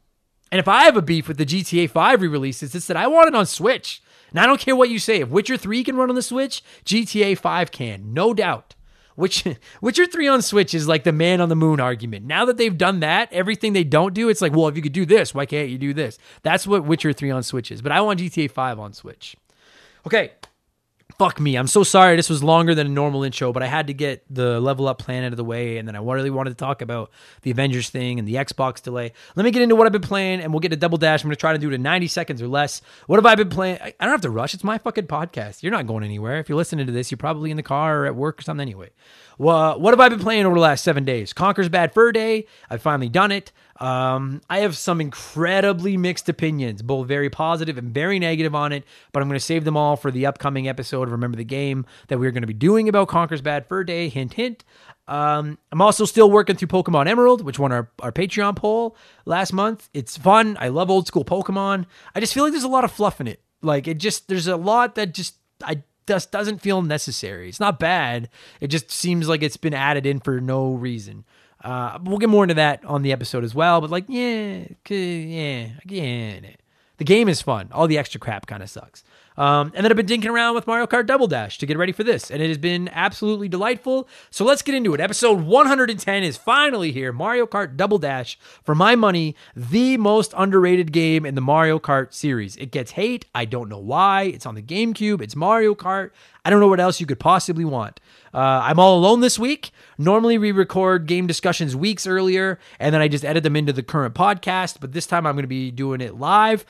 [0.52, 3.06] And if I have a beef with the GTA 5 re releases, it's that I
[3.06, 4.00] want it on Switch.
[4.30, 5.20] And I don't care what you say.
[5.20, 8.74] If Witcher 3 can run on the Switch, GTA 5 can, no doubt.
[9.16, 9.44] Which
[9.80, 12.26] Witcher 3 on Switch is like the man on the moon argument.
[12.26, 14.92] Now that they've done that, everything they don't do, it's like, well, if you could
[14.92, 16.18] do this, why can't you do this?
[16.42, 17.82] That's what Witcher 3 on Switch is.
[17.82, 19.36] But I want GTA 5 on Switch.
[20.08, 20.30] Okay.
[21.18, 21.56] Fuck me.
[21.56, 24.24] I'm so sorry this was longer than a normal intro, but I had to get
[24.30, 26.80] the level up plan out of the way, and then I really wanted to talk
[26.80, 27.10] about
[27.42, 29.12] the Avengers thing and the Xbox delay.
[29.36, 31.22] Let me get into what I've been playing, and we'll get to Double Dash.
[31.22, 32.80] I'm going to try to do it in 90 seconds or less.
[33.06, 33.78] What have I been playing?
[33.82, 34.54] I don't have to rush.
[34.54, 35.62] It's my fucking podcast.
[35.62, 36.38] You're not going anywhere.
[36.38, 38.62] If you're listening to this, you're probably in the car or at work or something
[38.62, 38.88] anyway.
[39.36, 41.32] Well, what have I been playing over the last seven days?
[41.32, 42.46] Conker's Bad Fur Day.
[42.70, 43.52] I've finally done it.
[43.80, 48.84] Um, I have some incredibly mixed opinions, both very positive and very negative on it,
[49.12, 51.86] but I'm going to save them all for the upcoming episode of Remember the Game
[52.08, 54.08] that we're going to be doing about Conker's Bad Fur Day.
[54.08, 54.64] Hint, hint.
[55.06, 59.52] Um, I'm also still working through Pokemon Emerald, which won our, our Patreon poll last
[59.52, 59.88] month.
[59.94, 60.56] It's fun.
[60.60, 61.86] I love old school Pokemon.
[62.14, 63.40] I just feel like there's a lot of fluff in it.
[63.62, 67.48] Like it just, there's a lot that just, I just doesn't feel necessary.
[67.48, 68.28] It's not bad.
[68.60, 71.24] It just seems like it's been added in for no reason.
[71.62, 73.80] Uh, we'll get more into that on the episode as well.
[73.80, 76.40] But like, yeah, yeah, yeah.
[76.98, 77.68] The game is fun.
[77.72, 79.04] All the extra crap kind of sucks.
[79.38, 81.92] Um, and then I've been dinking around with Mario Kart Double Dash to get ready
[81.92, 84.08] for this, and it has been absolutely delightful.
[84.30, 85.00] So let's get into it.
[85.00, 87.12] Episode 110 is finally here.
[87.12, 92.12] Mario Kart Double Dash, for my money, the most underrated game in the Mario Kart
[92.12, 92.56] series.
[92.56, 93.26] It gets hate.
[93.32, 94.24] I don't know why.
[94.24, 95.22] It's on the GameCube.
[95.22, 96.10] It's Mario Kart.
[96.44, 98.00] I don't know what else you could possibly want.
[98.32, 99.70] Uh, I'm all alone this week.
[99.98, 103.82] Normally, we record game discussions weeks earlier, and then I just edit them into the
[103.82, 104.80] current podcast.
[104.80, 106.64] But this time, I'm going to be doing it live.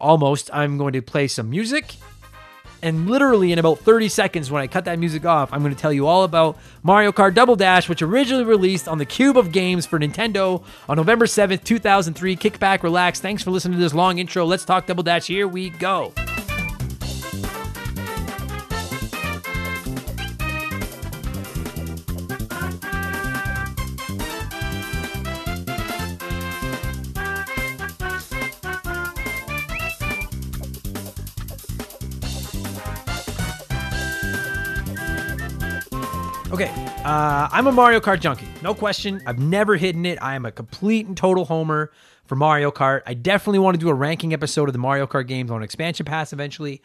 [0.00, 0.50] Almost.
[0.52, 1.96] I'm going to play some music.
[2.82, 5.80] And literally in about 30 seconds, when I cut that music off, I'm going to
[5.80, 9.52] tell you all about Mario Kart Double Dash, which originally released on the Cube of
[9.52, 12.36] Games for Nintendo on November 7th, 2003.
[12.36, 13.20] Kick back, relax.
[13.20, 14.46] Thanks for listening to this long intro.
[14.46, 15.26] Let's talk Double Dash.
[15.26, 16.12] Here we go.
[37.60, 38.48] I'm a Mario Kart junkie.
[38.62, 39.20] No question.
[39.26, 40.18] I've never hidden it.
[40.22, 41.92] I am a complete and total homer
[42.24, 43.02] for Mario Kart.
[43.04, 46.06] I definitely want to do a ranking episode of the Mario Kart games on Expansion
[46.06, 46.80] Pass eventually.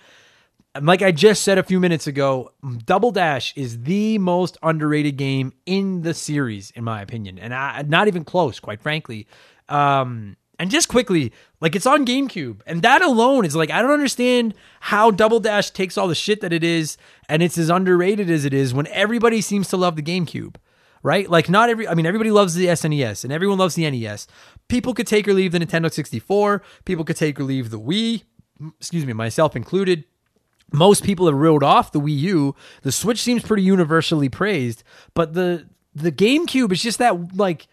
[0.75, 2.51] And like I just said a few minutes ago,
[2.83, 7.83] Double Dash is the most underrated game in the series, in my opinion, and I,
[7.83, 9.27] not even close, quite frankly.
[9.69, 13.91] Um, and just quickly, like it's on GameCube, and that alone is like I don't
[13.91, 16.97] understand how Double Dash takes all the shit that it is,
[17.29, 20.55] and it's as underrated as it is when everybody seems to love the GameCube,
[21.05, 21.29] right?
[21.29, 24.25] Like not every, I mean, everybody loves the SNES, and everyone loves the NES.
[24.67, 26.63] People could take or leave the Nintendo 64.
[26.83, 28.23] People could take or leave the Wii.
[28.79, 30.05] Excuse me, myself included.
[30.73, 32.55] Most people have wrote off the Wii U.
[32.81, 37.67] The Switch seems pretty universally praised, but the the GameCube is just that like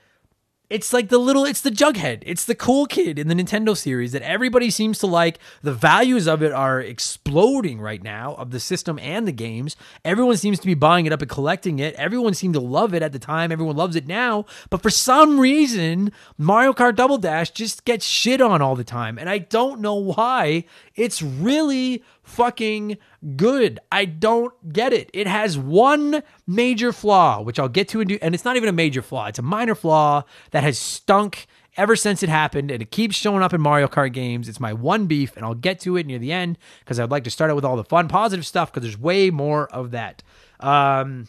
[0.73, 2.23] it's like the little, it's the Jughead.
[2.25, 5.39] It's the cool kid in the Nintendo series that everybody seems to like.
[5.61, 9.77] The values of it are exploding right now of the system and the games.
[10.03, 11.95] Everyone seems to be buying it up and collecting it.
[11.97, 13.53] Everyone seemed to love it at the time.
[13.53, 14.47] Everyone loves it now.
[14.71, 19.19] But for some reason, Mario Kart Double Dash just gets shit on all the time.
[19.19, 20.65] And I don't know why.
[20.97, 22.99] It's really fucking
[23.37, 23.81] good.
[23.91, 25.11] I don't get it.
[25.13, 29.03] It has one major flaw, which I'll get to, and it's not even a major
[29.03, 29.27] flaw.
[29.27, 33.43] It's a minor flaw that has stunk ever since it happened, and it keeps showing
[33.43, 34.49] up in Mario Kart games.
[34.49, 37.25] It's my one beef, and I'll get to it near the end because I'd like
[37.25, 40.23] to start out with all the fun, positive stuff because there's way more of that.
[40.61, 41.29] Um,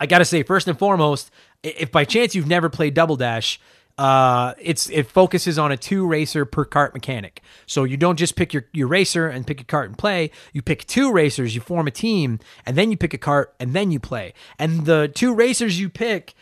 [0.00, 1.30] I gotta say, first and foremost,
[1.62, 3.60] if by chance you've never played Double Dash,
[4.02, 7.40] uh, it's it focuses on a two racer per cart mechanic.
[7.66, 10.32] So you don't just pick your, your racer and pick a cart and play.
[10.52, 13.74] You pick two racers, you form a team, and then you pick a cart and
[13.74, 14.34] then you play.
[14.58, 16.34] And the two racers you pick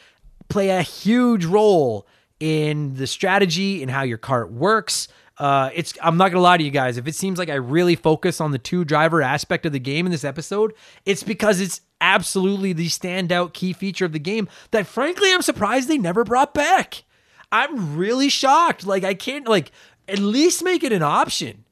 [0.49, 2.07] play a huge role
[2.41, 5.09] in the strategy and how your cart works.
[5.37, 6.97] Uh, it's I'm not gonna lie to you guys.
[6.97, 10.07] If it seems like I really focus on the two driver aspect of the game
[10.07, 10.73] in this episode,
[11.05, 15.89] it's because it's absolutely the standout key feature of the game that frankly I'm surprised
[15.89, 17.05] they never brought back.
[17.53, 18.87] I'm really shocked.
[18.87, 19.73] Like I can't like
[20.09, 21.65] at least make it an option.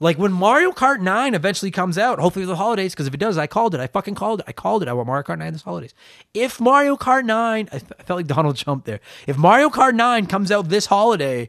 [0.00, 3.18] Like when Mario Kart 9 eventually comes out, hopefully for the holidays, because if it
[3.18, 3.80] does, I called it.
[3.80, 4.44] I fucking called it.
[4.46, 4.88] I called it.
[4.88, 5.92] I want Mario Kart 9 this holidays.
[6.34, 9.00] If Mario Kart 9, I felt like Donald Trump there.
[9.26, 11.48] If Mario Kart 9 comes out this holiday,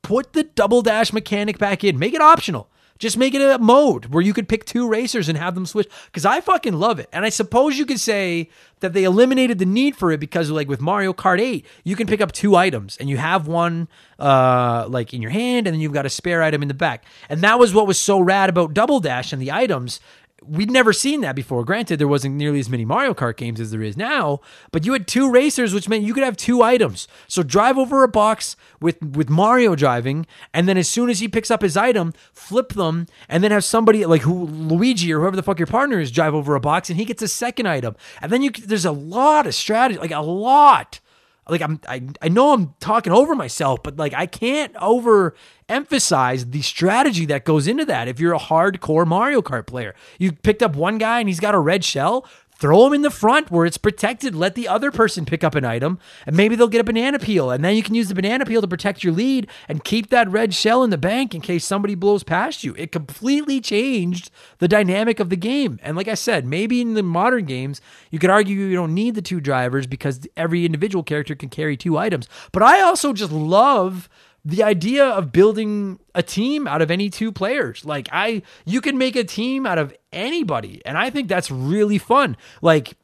[0.00, 1.98] put the double dash mechanic back in.
[1.98, 2.70] Make it optional.
[2.98, 5.88] Just make it a mode where you could pick two racers and have them switch.
[6.06, 7.08] Because I fucking love it.
[7.12, 8.48] And I suppose you could say
[8.80, 12.06] that they eliminated the need for it because, like with Mario Kart 8, you can
[12.06, 13.88] pick up two items and you have one
[14.18, 17.04] uh, like in your hand and then you've got a spare item in the back.
[17.28, 20.00] And that was what was so rad about Double Dash and the items
[20.42, 21.64] we'd never seen that before.
[21.64, 24.92] Granted, there wasn't nearly as many Mario Kart games as there is now, but you
[24.92, 27.08] had two racers, which meant you could have two items.
[27.26, 31.28] So drive over a box with with Mario driving, and then as soon as he
[31.28, 35.36] picks up his item, flip them, and then have somebody like who Luigi or whoever
[35.36, 37.96] the fuck your partner is drive over a box, and he gets a second item.
[38.20, 41.00] And then you there's a lot of strategy, like a lot
[41.48, 46.62] like I'm I, I know I'm talking over myself, but like I can't overemphasize the
[46.62, 48.08] strategy that goes into that.
[48.08, 51.54] If you're a hardcore Mario Kart player, you picked up one guy and he's got
[51.54, 52.26] a red shell,
[52.58, 54.34] throw them in the front where it's protected.
[54.34, 57.50] Let the other person pick up an item, and maybe they'll get a banana peel.
[57.50, 60.28] And then you can use the banana peel to protect your lead and keep that
[60.28, 62.74] red shell in the bank in case somebody blows past you.
[62.76, 65.78] It completely changed the dynamic of the game.
[65.82, 67.80] And like I said, maybe in the modern games,
[68.10, 71.76] you could argue you don't need the two drivers because every individual character can carry
[71.76, 72.28] two items.
[72.52, 74.08] But I also just love
[74.46, 77.84] the idea of building a team out of any two players.
[77.84, 81.98] Like I you can make a team out of anybody and I think that's really
[81.98, 82.36] fun.
[82.62, 82.96] Like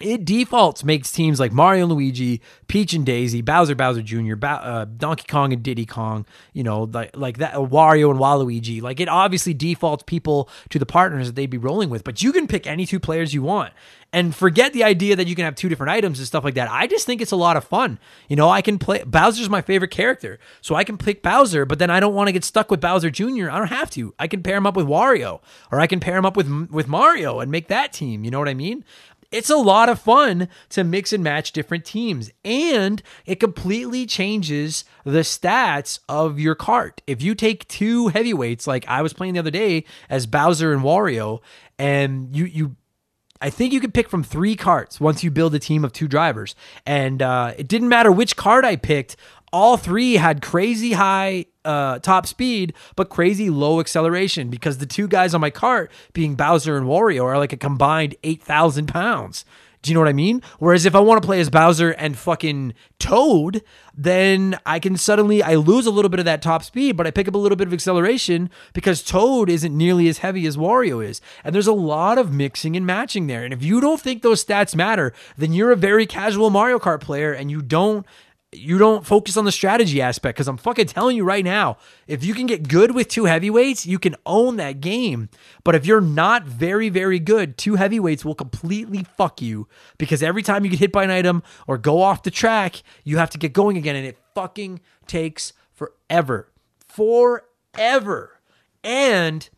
[0.00, 4.60] it defaults makes teams like Mario and Luigi, Peach and Daisy, Bowser, Bowser Jr., ba-
[4.62, 8.80] uh, Donkey Kong and Diddy Kong, you know, like like that, Wario and Waluigi.
[8.82, 12.32] Like it obviously defaults people to the partners that they'd be rolling with, but you
[12.32, 13.72] can pick any two players you want
[14.12, 16.70] and forget the idea that you can have two different items and stuff like that.
[16.70, 17.98] I just think it's a lot of fun.
[18.28, 21.78] You know, I can play Bowser's my favorite character, so I can pick Bowser, but
[21.78, 23.50] then I don't want to get stuck with Bowser Jr.
[23.50, 24.14] I don't have to.
[24.18, 25.40] I can pair him up with Wario,
[25.70, 28.24] or I can pair him up with with Mario and make that team.
[28.24, 28.84] You know what I mean?
[29.30, 34.84] It's a lot of fun to mix and match different teams, and it completely changes
[35.04, 37.02] the stats of your cart.
[37.06, 40.82] If you take two heavyweights, like I was playing the other day as Bowser and
[40.82, 41.40] Wario,
[41.78, 42.76] and you you
[43.40, 46.08] I think you could pick from three carts once you build a team of two
[46.08, 46.54] drivers.
[46.84, 49.16] And uh, it didn't matter which cart I picked,
[49.52, 55.08] all three had crazy high uh, top speed, but crazy low acceleration because the two
[55.08, 59.44] guys on my cart, being Bowser and Wario, are like a combined 8,000 pounds.
[59.80, 60.42] Do you know what I mean?
[60.58, 63.62] Whereas if I want to play as Bowser and fucking Toad,
[63.96, 67.12] then I can suddenly I lose a little bit of that top speed, but I
[67.12, 71.04] pick up a little bit of acceleration because Toad isn't nearly as heavy as Wario
[71.04, 71.20] is.
[71.44, 73.44] And there's a lot of mixing and matching there.
[73.44, 77.00] And if you don't think those stats matter, then you're a very casual Mario Kart
[77.00, 78.04] player and you don't
[78.52, 81.76] you don't focus on the strategy aspect because I'm fucking telling you right now,
[82.06, 85.28] if you can get good with two heavyweights, you can own that game.
[85.64, 89.68] But if you're not very, very good, two heavyweights will completely fuck you
[89.98, 93.18] because every time you get hit by an item or go off the track, you
[93.18, 96.50] have to get going again and it fucking takes forever.
[96.88, 98.40] Forever.
[98.82, 99.48] And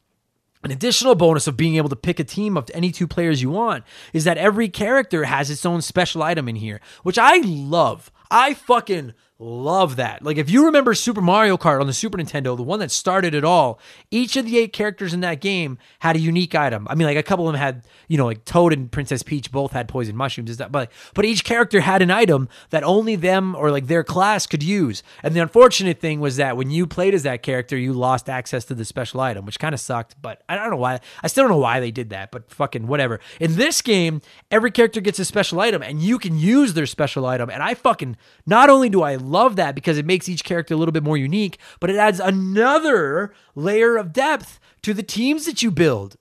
[0.65, 3.51] an additional bonus of being able to pick a team of any two players you
[3.51, 8.11] want is that every character has its own special item in here, which I love.
[8.31, 10.23] I fucking love that.
[10.23, 13.35] Like, if you remember Super Mario Kart on the Super Nintendo, the one that started
[13.35, 13.81] it all,
[14.11, 16.87] each of the eight characters in that game had a unique item.
[16.91, 19.51] I mean, like, a couple of them had, you know, like Toad and Princess Peach
[19.51, 23.71] both had poison mushrooms, but, but each character had an item that only them or
[23.71, 25.03] like their class could use.
[25.23, 28.67] And the unfortunate thing was that when you played as that character, you lost access
[28.67, 31.01] to the special item, which kind of sucked, but I don't know why.
[31.23, 33.21] I still don't know why they did that, but fucking whatever.
[33.41, 34.21] In this game,
[34.51, 37.49] every character gets a special item and you can use their special item.
[37.49, 40.77] And I fucking, not only do I love that because it makes each character a
[40.77, 45.63] little bit more unique, but it adds another layer of depth to the teams that
[45.63, 46.17] you build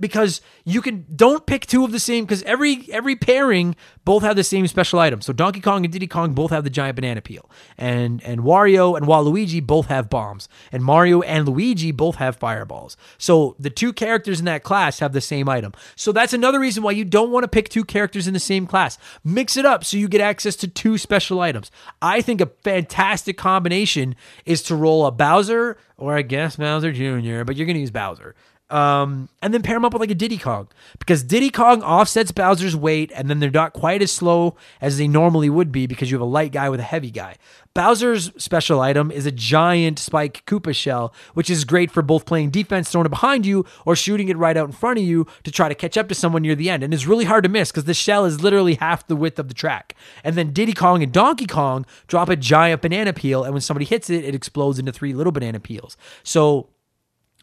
[0.00, 4.34] because you can don't pick two of the same because every every pairing both have
[4.34, 5.20] the same special item.
[5.20, 8.96] So Donkey Kong and Diddy Kong both have the giant banana peel, and and Wario
[8.96, 12.96] and Waluigi both have bombs, and Mario and Luigi both have fireballs.
[13.18, 15.74] So the two characters in that class have the same item.
[15.96, 18.66] So that's another reason why you don't want to pick two characters in the same
[18.66, 18.96] class.
[19.22, 21.70] Mix it up so you get access to two special items.
[22.00, 27.44] I think a fantastic combination is to roll a Bowser or I guess Bowser Jr.,
[27.44, 28.34] but you're going to use Bowser.
[28.72, 30.66] Um, and then pair them up with like a Diddy Kong
[30.98, 35.06] because Diddy Kong offsets Bowser's weight and then they're not quite as slow as they
[35.06, 37.36] normally would be because you have a light guy with a heavy guy.
[37.74, 42.50] Bowser's special item is a giant spike Koopa shell, which is great for both playing
[42.50, 45.50] defense, throwing it behind you, or shooting it right out in front of you to
[45.50, 46.82] try to catch up to someone near the end.
[46.82, 49.48] And it's really hard to miss because the shell is literally half the width of
[49.48, 49.94] the track.
[50.24, 53.84] And then Diddy Kong and Donkey Kong drop a giant banana peel, and when somebody
[53.84, 55.96] hits it, it explodes into three little banana peels.
[56.22, 56.68] So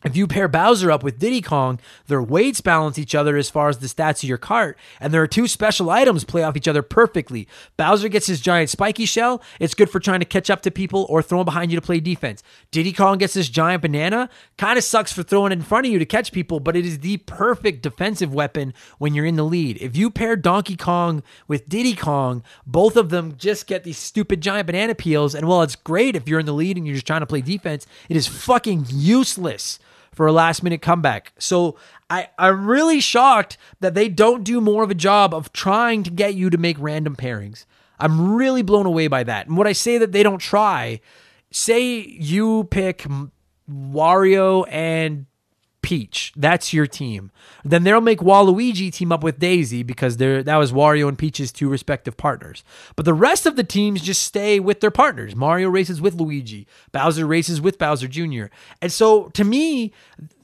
[0.04, 3.68] if you pair Bowser up with Diddy Kong, their weights balance each other as far
[3.68, 6.68] as the stats of your cart, and there are two special items play off each
[6.70, 7.47] other perfectly.
[7.76, 11.06] Bowser gets his giant spiky shell, it's good for trying to catch up to people
[11.10, 12.43] or throwing behind you to play defense.
[12.72, 16.00] Diddy Kong gets this giant banana, kind of sucks for throwing in front of you
[16.00, 19.78] to catch people, but it is the perfect defensive weapon when you're in the lead.
[19.82, 24.39] If you pair Donkey Kong with Diddy Kong, both of them just get these stupid
[24.39, 27.08] giant banana peels, and while it's great if you're in the lead and you're just
[27.08, 29.78] trying to play defense, it is fucking useless
[30.20, 31.32] for a last minute comeback.
[31.39, 31.78] So
[32.09, 36.09] I, I'm really shocked that they don't do more of a job of trying to
[36.09, 37.63] get you to make random pairings.
[37.97, 39.47] I'm really blown away by that.
[39.47, 40.99] And what I say that they don't try,
[41.51, 43.05] say you pick
[43.72, 45.26] Wario and
[45.82, 46.34] Peach.
[46.36, 47.32] That's your team.
[47.63, 51.51] Then they'll make Waluigi team up with Daisy because they're, that was Wario and Peach's
[51.51, 52.63] two respective partners.
[52.95, 55.36] But the rest of the teams just stay with their partners.
[55.36, 58.45] Mario races with Luigi, Bowser races with Bowser Jr.
[58.82, 59.93] And so to me,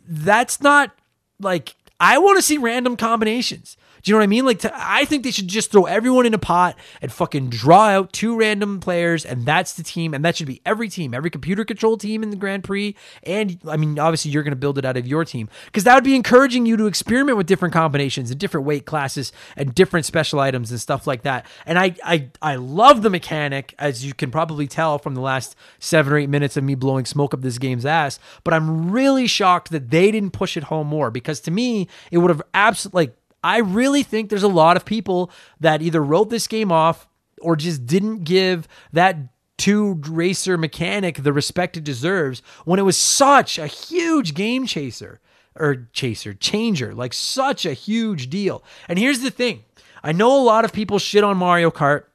[0.07, 0.91] that's not
[1.39, 3.77] like I want to see random combinations.
[4.05, 4.45] Do you know what I mean?
[4.45, 7.87] Like, to, I think they should just throw everyone in a pot and fucking draw
[7.87, 11.31] out two random players, and that's the team, and that should be every team, every
[11.31, 12.95] computer control team in the Grand Prix.
[13.23, 15.95] And I mean, obviously, you're going to build it out of your team because that
[15.95, 20.05] would be encouraging you to experiment with different combinations and different weight classes and different
[20.05, 21.47] special items and stuff like that.
[21.65, 25.55] And I, I, I love the mechanic, as you can probably tell from the last
[25.79, 28.19] seven or eight minutes of me blowing smoke up this game's ass.
[28.43, 32.19] But I'm really shocked that they didn't push it home more because to me, it
[32.19, 33.15] would have absolutely like
[33.45, 35.29] I really think there's a lot of people
[35.59, 37.07] that either wrote this game off
[37.39, 39.17] or just didn't give that
[39.59, 45.19] two racer mechanic the respect it deserves when it was such a huge game chaser
[45.55, 48.63] or chaser changer like such a huge deal.
[48.89, 49.63] And here's the thing.
[50.03, 52.05] I know a lot of people shit on mario kart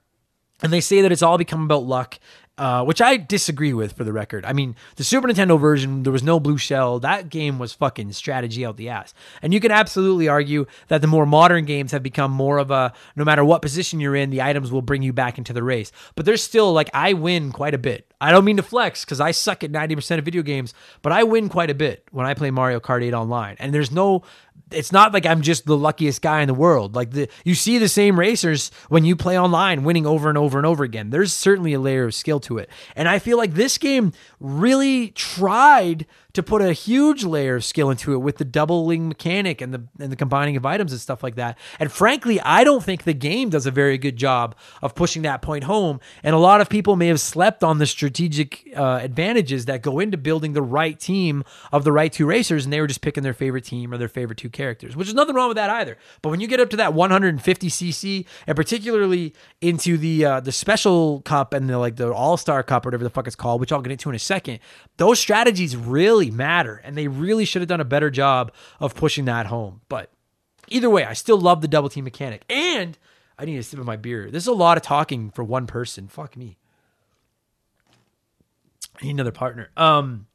[0.65, 2.19] and they say that it's all become about luck
[2.61, 4.45] uh, which I disagree with for the record.
[4.45, 7.01] I mean, the Super Nintendo version, there was no blue shell.
[7.01, 9.15] That game was fucking strategy out the ass.
[9.41, 12.93] And you can absolutely argue that the more modern games have become more of a
[13.17, 15.91] no matter what position you're in, the items will bring you back into the race.
[16.17, 18.13] But there's still like I win quite a bit.
[18.21, 21.23] I don't mean to flex because I suck at 90% of video games, but I
[21.23, 23.57] win quite a bit when I play Mario Kart 8 online.
[23.59, 24.23] And there's no
[24.73, 26.95] it's not like I'm just the luckiest guy in the world.
[26.95, 30.59] Like the you see the same racers when you play online winning over and over
[30.59, 31.11] and over again.
[31.11, 32.69] There's certainly a layer of skill to it.
[32.97, 37.91] And I feel like this game really tried to put a huge layer of skill
[37.91, 41.23] into it with the doubling mechanic and the and the combining of items and stuff
[41.23, 41.59] like that.
[41.79, 45.43] And frankly, I don't think the game does a very good job of pushing that
[45.43, 46.01] point home.
[46.23, 49.99] And a lot of people may have slept on the strategic uh, advantages that go
[49.99, 53.23] into building the right team of the right two racers, and they were just picking
[53.23, 55.97] their favorite team or their favorite two characters, which is nothing wrong with that either.
[56.23, 60.53] But when you get up to that 150 cc, and particularly into the uh, the
[60.53, 63.61] special cup and the like the All Star Cup or whatever the fuck it's called,
[63.61, 64.61] which I'll get into in a second,
[64.97, 66.81] those strategies really really matter.
[66.85, 69.81] And they really should have done a better job of pushing that home.
[69.89, 70.11] But
[70.69, 72.45] either way, I still love the double team mechanic.
[72.51, 72.99] And
[73.39, 74.31] I need a sip of my beer.
[74.31, 76.09] This is a lot of talking for one person.
[76.09, 76.59] Fuck me.
[79.01, 79.71] I need another partner.
[79.77, 80.27] Um,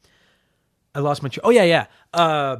[0.96, 1.30] I lost my.
[1.30, 1.86] Tra- oh yeah, yeah.
[2.14, 2.58] Uh,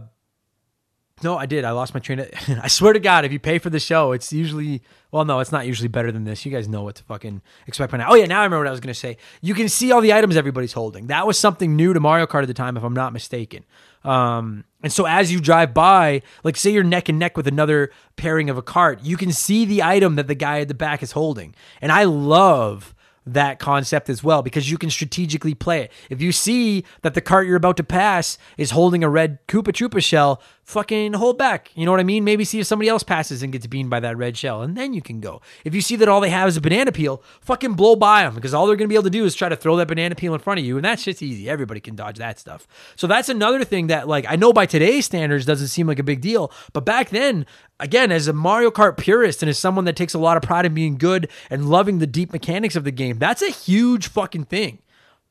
[1.24, 1.64] no, I did.
[1.64, 2.30] I lost my train of.
[2.62, 4.82] I swear to God, if you pay for the show, it's usually.
[5.12, 6.46] Well, no, it's not usually better than this.
[6.46, 8.08] You guys know what to fucking expect by now.
[8.10, 9.18] Oh, yeah, now I remember what I was to say.
[9.42, 11.08] You can see all the items everybody's holding.
[11.08, 13.64] That was something new to Mario Kart at the time, if I'm not mistaken.
[14.04, 17.92] Um, and so as you drive by, like say you're neck and neck with another
[18.18, 21.02] pairing of a cart, you can see the item that the guy at the back
[21.02, 21.56] is holding.
[21.82, 22.94] And I love
[23.26, 25.92] that concept as well because you can strategically play it.
[26.10, 29.70] If you see that the cart you're about to pass is holding a red Koopa
[29.70, 31.72] Troopa shell, fucking hold back.
[31.76, 32.24] You know what I mean?
[32.24, 34.94] Maybe see if somebody else passes and gets beamed by that red shell, and then
[34.94, 35.42] you can go.
[35.64, 38.36] If you see that all they have is a banana peel, fucking blow by them
[38.36, 40.34] because all they're to be able to do is try to throw that banana peel
[40.34, 41.50] in front of you, and that's just easy.
[41.50, 42.68] Everybody can dodge that stuff.
[42.96, 46.04] So that's another thing that, like, I know by today's standards doesn't seem like a
[46.04, 47.46] big deal, but back then,
[47.80, 50.66] again, as a Mario Kart purist and as someone that takes a lot of pride
[50.66, 54.46] in being good and loving the deep mechanics of the game, that's a huge fucking
[54.46, 54.80] thing.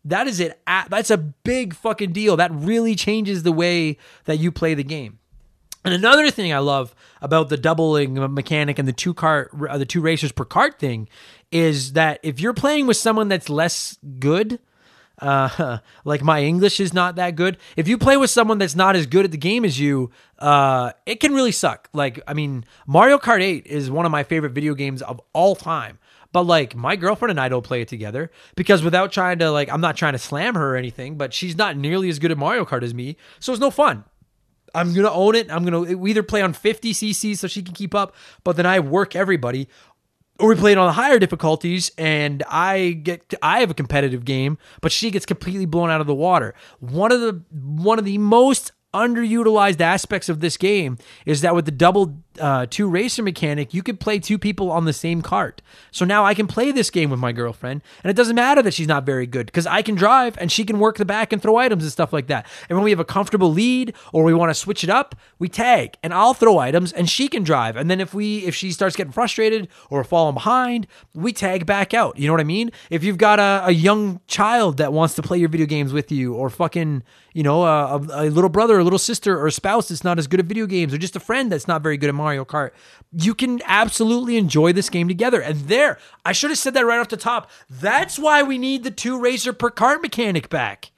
[0.07, 0.61] That is it.
[0.67, 2.37] That's a big fucking deal.
[2.37, 5.19] That really changes the way that you play the game.
[5.85, 9.85] And another thing I love about the doubling mechanic and the two cart, uh, the
[9.85, 11.09] two racers per cart thing,
[11.53, 14.59] is that if you're playing with someone that's less good,
[15.19, 17.59] uh, like my English is not that good.
[17.77, 20.93] If you play with someone that's not as good at the game as you, uh,
[21.05, 21.89] it can really suck.
[21.93, 25.55] Like, I mean, Mario Kart 8 is one of my favorite video games of all
[25.55, 25.99] time.
[26.33, 29.71] But like my girlfriend and I don't play it together because without trying to like
[29.71, 32.37] I'm not trying to slam her or anything, but she's not nearly as good at
[32.37, 34.03] Mario Kart as me, so it's no fun.
[34.75, 35.51] I'm gonna own it.
[35.51, 38.67] I'm gonna we either play on 50 CC so she can keep up, but then
[38.67, 39.69] I work everybody,
[40.39, 44.25] or we play it on the higher difficulties and I get I have a competitive
[44.25, 46.55] game, but she gets completely blown out of the water.
[46.81, 51.65] One of the one of the most underutilized aspects of this game is that with
[51.65, 55.63] the double uh, two racer mechanic, you could play two people on the same cart.
[55.91, 58.75] So now I can play this game with my girlfriend, and it doesn't matter that
[58.75, 61.41] she's not very good because I can drive and she can work the back and
[61.41, 62.47] throw items and stuff like that.
[62.69, 65.49] And when we have a comfortable lead or we want to switch it up, we
[65.49, 67.77] tag and I'll throw items and she can drive.
[67.77, 71.95] And then if we if she starts getting frustrated or falling behind, we tag back
[71.95, 72.19] out.
[72.19, 72.71] You know what I mean?
[72.91, 76.11] If you've got a, a young child that wants to play your video games with
[76.11, 77.03] you, or fucking
[77.35, 80.29] you know, a, a, little brother, a little sister, or a spouse that's not as
[80.29, 82.71] good at video games, or just a friend that's not very good at Mario Kart,
[83.13, 85.41] you can absolutely enjoy this game together.
[85.41, 87.51] And there, I should have said that right off the top.
[87.69, 90.91] That's why we need the two racer per cart mechanic back.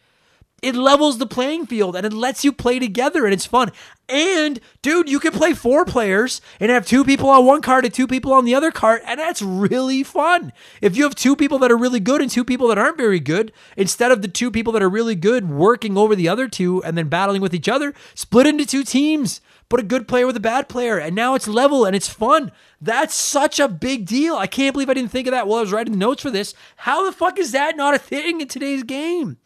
[0.62, 3.72] It levels the playing field and it lets you play together and it's fun.
[4.08, 7.92] And dude, you can play four players and have two people on one cart and
[7.92, 10.52] two people on the other cart, and that's really fun.
[10.80, 13.20] If you have two people that are really good and two people that aren't very
[13.20, 16.82] good, instead of the two people that are really good working over the other two
[16.84, 19.40] and then battling with each other, split into two teams.
[19.68, 22.52] Put a good player with a bad player, and now it's level and it's fun.
[22.80, 24.36] That's such a big deal.
[24.36, 26.30] I can't believe I didn't think of that while I was writing the notes for
[26.30, 26.54] this.
[26.76, 29.38] How the fuck is that not a thing in today's game?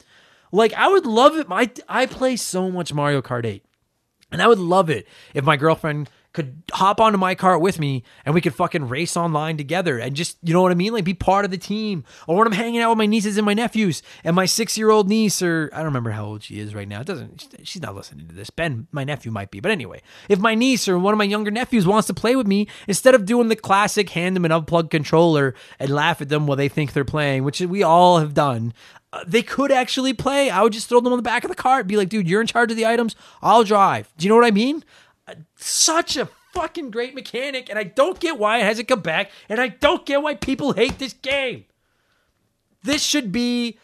[0.52, 1.48] Like, I would love it.
[1.48, 3.64] My I play so much Mario Kart 8.
[4.32, 8.04] And I would love it if my girlfriend could hop onto my cart with me
[8.24, 10.92] and we could fucking race online together and just, you know what I mean?
[10.92, 12.04] Like be part of the team.
[12.26, 14.90] Or when I'm hanging out with my nieces and my nephews and my six year
[14.90, 17.00] old niece, or I don't remember how old she is right now.
[17.00, 18.50] It doesn't, she's not listening to this.
[18.50, 19.60] Ben, my nephew might be.
[19.60, 22.46] But anyway, if my niece or one of my younger nephews wants to play with
[22.46, 26.46] me, instead of doing the classic hand them an unplugged controller and laugh at them
[26.46, 28.72] while they think they're playing, which we all have done,
[29.12, 30.50] uh, they could actually play.
[30.50, 32.40] I would just throw them on the back of the cart, be like, dude, you're
[32.40, 33.16] in charge of the items.
[33.42, 34.12] I'll drive.
[34.16, 34.84] Do you know what I mean?
[35.56, 39.60] Such a fucking great mechanic, and I don't get why it hasn't come back, and
[39.60, 41.64] I don't get why people hate this game.
[42.82, 43.78] This should be.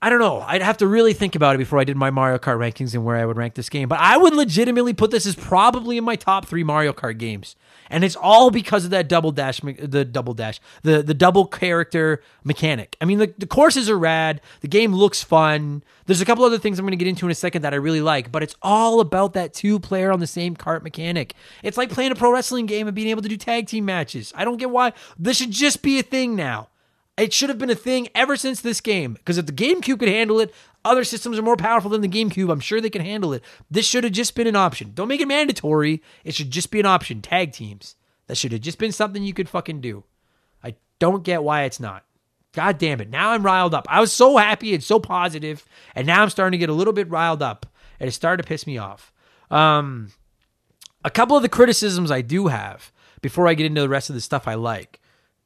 [0.00, 0.40] I don't know.
[0.42, 3.06] I'd have to really think about it before I did my Mario Kart rankings and
[3.06, 3.88] where I would rank this game.
[3.88, 7.56] But I would legitimately put this as probably in my top three Mario Kart games
[7.94, 12.20] and it's all because of that double dash, the double dash, the the double character
[12.42, 12.96] mechanic.
[13.00, 14.40] I mean, the, the courses are rad.
[14.62, 15.84] The game looks fun.
[16.06, 17.76] There's a couple other things I'm going to get into in a second that I
[17.76, 21.34] really like, but it's all about that two player on the same cart mechanic.
[21.62, 24.32] It's like playing a pro wrestling game and being able to do tag team matches.
[24.34, 26.70] I don't get why this should just be a thing now.
[27.16, 29.14] It should have been a thing ever since this game.
[29.14, 30.52] Because if the GameCube could handle it,
[30.84, 32.50] other systems are more powerful than the GameCube.
[32.50, 33.42] I'm sure they can handle it.
[33.70, 34.92] This should have just been an option.
[34.94, 36.02] Don't make it mandatory.
[36.24, 37.22] It should just be an option.
[37.22, 37.96] Tag teams.
[38.26, 40.04] That should have just been something you could fucking do.
[40.62, 42.04] I don't get why it's not.
[42.52, 43.10] God damn it.
[43.10, 43.86] Now I'm riled up.
[43.88, 46.92] I was so happy and so positive, and now I'm starting to get a little
[46.92, 47.66] bit riled up,
[47.98, 49.12] and it started to piss me off.
[49.50, 50.12] Um,
[51.04, 54.14] a couple of the criticisms I do have before I get into the rest of
[54.14, 55.00] the stuff I like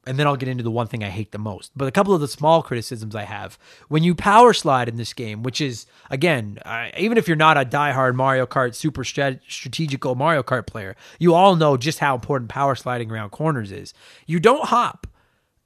[0.09, 1.71] and then I'll get into the one thing I hate the most.
[1.77, 5.13] But a couple of the small criticisms I have when you power slide in this
[5.13, 9.41] game, which is again, uh, even if you're not a diehard Mario Kart super strat-
[9.47, 13.93] strategical Mario Kart player, you all know just how important power sliding around corners is.
[14.27, 15.07] You don't hop,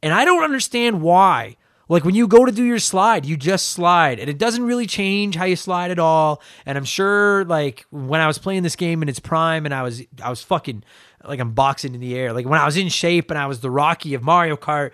[0.02, 1.56] and I don't understand why.
[1.88, 4.86] Like when you go to do your slide, you just slide, and it doesn't really
[4.86, 6.40] change how you slide at all.
[6.64, 9.82] And I'm sure, like when I was playing this game in its prime, and I
[9.82, 10.84] was I was fucking
[11.26, 12.32] like I'm boxing in the air.
[12.32, 14.92] Like when I was in shape and I was the Rocky of Mario Kart,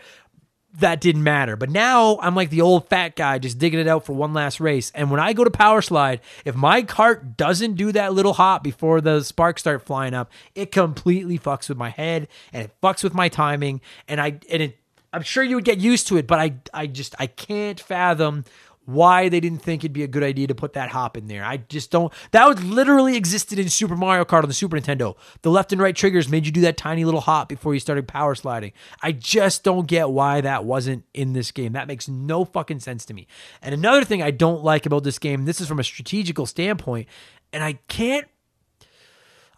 [0.74, 1.56] that didn't matter.
[1.56, 4.60] But now I'm like the old fat guy just digging it out for one last
[4.60, 4.92] race.
[4.94, 8.62] And when I go to power slide, if my cart doesn't do that little hop
[8.62, 13.02] before the sparks start flying up, it completely fucks with my head and it fucks
[13.02, 13.80] with my timing.
[14.06, 14.78] And I and it
[15.12, 18.44] I'm sure you would get used to it, but I I just I can't fathom
[18.88, 21.44] why they didn't think it'd be a good idea to put that hop in there.
[21.44, 22.10] I just don't.
[22.30, 25.14] That was literally existed in Super Mario Kart on the Super Nintendo.
[25.42, 28.08] The left and right triggers made you do that tiny little hop before you started
[28.08, 28.72] power sliding.
[29.02, 31.74] I just don't get why that wasn't in this game.
[31.74, 33.26] That makes no fucking sense to me.
[33.60, 37.08] And another thing I don't like about this game, this is from a strategical standpoint,
[37.52, 38.26] and I can't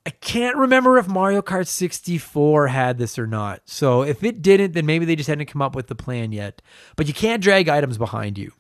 [0.05, 3.62] I can't remember if Mario Kart 64 had this or not.
[3.66, 6.62] So if it didn't, then maybe they just hadn't come up with the plan yet.
[6.97, 8.53] But you can't drag items behind you.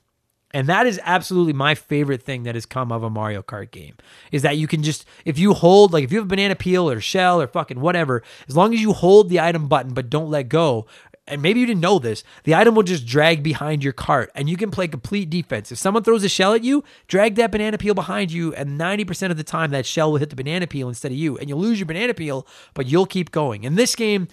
[0.52, 3.94] And that is absolutely my favorite thing that has come of a Mario Kart game
[4.32, 6.90] is that you can just, if you hold, like if you have a banana peel
[6.90, 10.30] or shell or fucking whatever, as long as you hold the item button but don't
[10.30, 10.86] let go,
[11.28, 14.50] and maybe you didn't know this, the item will just drag behind your cart and
[14.50, 15.70] you can play complete defense.
[15.70, 19.30] If someone throws a shell at you, drag that banana peel behind you, and 90%
[19.30, 21.60] of the time that shell will hit the banana peel instead of you, and you'll
[21.60, 23.62] lose your banana peel, but you'll keep going.
[23.62, 24.26] In this game,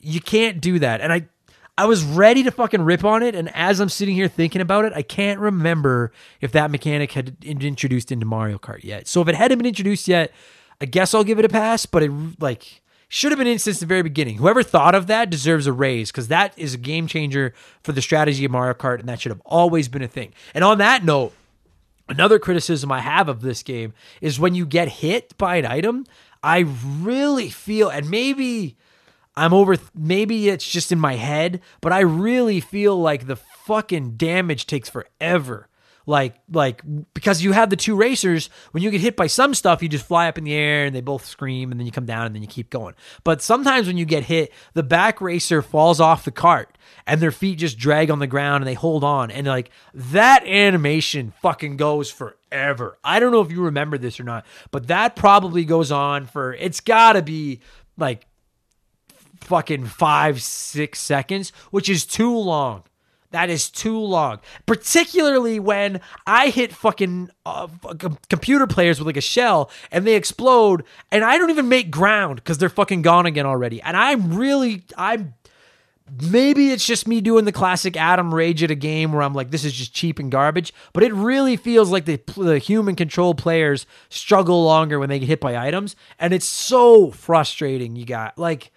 [0.00, 1.00] you can't do that.
[1.00, 1.26] And I
[1.80, 4.84] I was ready to fucking rip on it, and as I'm sitting here thinking about
[4.84, 6.12] it, I can't remember
[6.42, 9.08] if that mechanic had been introduced into Mario Kart yet.
[9.08, 10.30] So if it hadn't been introduced yet,
[10.82, 11.86] I guess I'll give it a pass.
[11.86, 14.36] But it like should have been in since the very beginning.
[14.36, 18.02] Whoever thought of that deserves a raise because that is a game changer for the
[18.02, 20.34] strategy of Mario Kart, and that should have always been a thing.
[20.52, 21.32] And on that note,
[22.10, 26.04] another criticism I have of this game is when you get hit by an item.
[26.42, 26.66] I
[27.00, 28.76] really feel, and maybe
[29.40, 34.16] I'm over, maybe it's just in my head, but I really feel like the fucking
[34.18, 35.66] damage takes forever.
[36.06, 36.82] Like, like
[37.14, 40.04] because you have the two racers, when you get hit by some stuff, you just
[40.04, 42.34] fly up in the air and they both scream, and then you come down and
[42.34, 42.94] then you keep going.
[43.24, 46.76] But sometimes when you get hit, the back racer falls off the cart
[47.06, 50.44] and their feet just drag on the ground and they hold on, and like that
[50.46, 52.98] animation fucking goes forever.
[53.02, 56.52] I don't know if you remember this or not, but that probably goes on for
[56.52, 57.60] it's got to be
[57.96, 58.26] like
[59.40, 62.84] fucking five, six seconds, which is too long.
[63.30, 64.40] That is too long.
[64.66, 67.68] Particularly when I hit fucking uh,
[68.28, 72.36] computer players with like a shell and they explode and I don't even make ground
[72.36, 73.80] because they're fucking gone again already.
[73.82, 75.34] And I'm really, I'm
[76.22, 79.52] maybe it's just me doing the classic Adam rage at a game where I'm like,
[79.52, 80.74] this is just cheap and garbage.
[80.92, 85.28] But it really feels like the, the human control players struggle longer when they get
[85.28, 85.94] hit by items.
[86.18, 88.72] And it's so frustrating, you got like,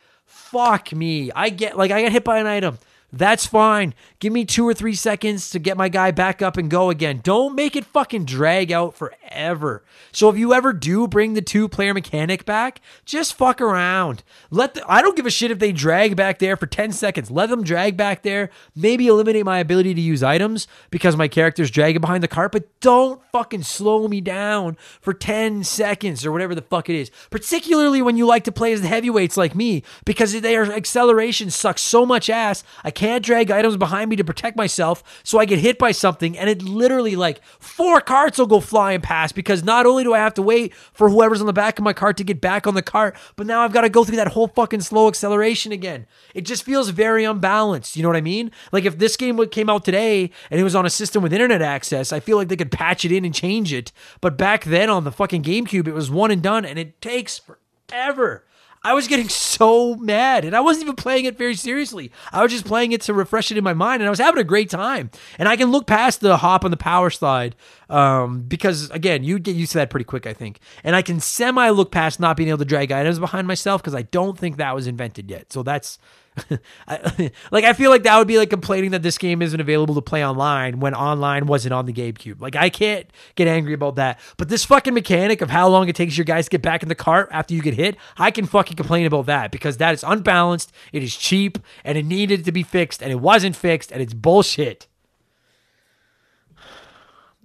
[0.54, 1.32] fuck me.
[1.36, 2.78] I get like, I get hit by an item.
[3.16, 3.94] That's fine.
[4.18, 7.22] Give me two or three seconds to get my guy back up and go again.
[7.22, 9.84] Don't make it fucking drag out forever.
[10.12, 14.24] So if you ever do bring the two player mechanic back, just fuck around.
[14.50, 17.30] Let the, I don't give a shit if they drag back there for 10 seconds.
[17.30, 18.50] Let them drag back there.
[18.76, 22.68] Maybe eliminate my ability to use items because my character's dragging behind the cart, but
[22.80, 27.12] don't fucking slow me down for 10 seconds or whatever the fuck it is.
[27.30, 31.84] Particularly when you like to play as the heavyweights like me because their acceleration sucks
[31.84, 32.64] so much ass.
[32.84, 35.92] I can't can't drag items behind me to protect myself so I get hit by
[35.92, 36.38] something.
[36.38, 40.20] And it literally, like, four carts will go flying past because not only do I
[40.20, 42.76] have to wait for whoever's on the back of my cart to get back on
[42.76, 46.08] the cart, but now I've got to go through that whole fucking slow acceleration again.
[46.34, 47.98] It just feels very unbalanced.
[47.98, 48.52] You know what I mean?
[48.72, 51.62] Like, if this game came out today and it was on a system with internet
[51.62, 53.92] access, I feel like they could patch it in and change it.
[54.22, 57.42] But back then on the fucking GameCube, it was one and done, and it takes
[57.90, 58.46] forever.
[58.86, 62.12] I was getting so mad and I wasn't even playing it very seriously.
[62.34, 64.42] I was just playing it to refresh it in my mind and I was having
[64.42, 65.10] a great time.
[65.40, 67.56] And I can look past the hop on the power slide
[67.94, 70.60] um, because, again, you get used to that pretty quick, I think.
[70.84, 73.94] And I can semi look past not being able to drag items behind myself because
[73.94, 75.54] I don't think that was invented yet.
[75.54, 76.00] So that's
[76.88, 79.94] I, like I feel like that would be like complaining that this game isn't available
[79.94, 82.42] to play online when online wasn't on the GameCube.
[82.42, 84.20] Like I can't get angry about that.
[84.38, 86.90] But this fucking mechanic of how long it takes your guys to get back in
[86.90, 90.04] the cart after you get hit, I can fucking complain about that because that is
[90.04, 94.02] unbalanced, it is cheap, and it needed to be fixed, and it wasn't fixed, and
[94.02, 94.88] it's bullshit.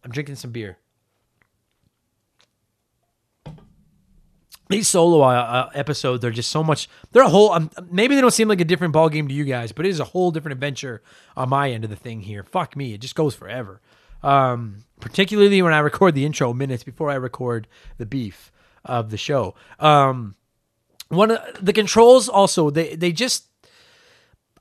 [0.09, 0.79] I'm drinking some beer.
[4.71, 6.89] these solo uh, uh, episodes are just so much.
[7.13, 7.53] They're a whole.
[7.53, 9.91] Um, maybe they don't seem like a different ball game to you guys, but it
[9.91, 11.03] is a whole different adventure
[11.37, 12.43] on my end of the thing here.
[12.43, 13.83] Fuck me, it just goes forever.
[14.23, 18.51] Um, particularly when I record the intro minutes before I record the beef
[18.83, 19.55] of the show.
[19.79, 20.37] Um,
[21.09, 23.45] one of the controls also they they just.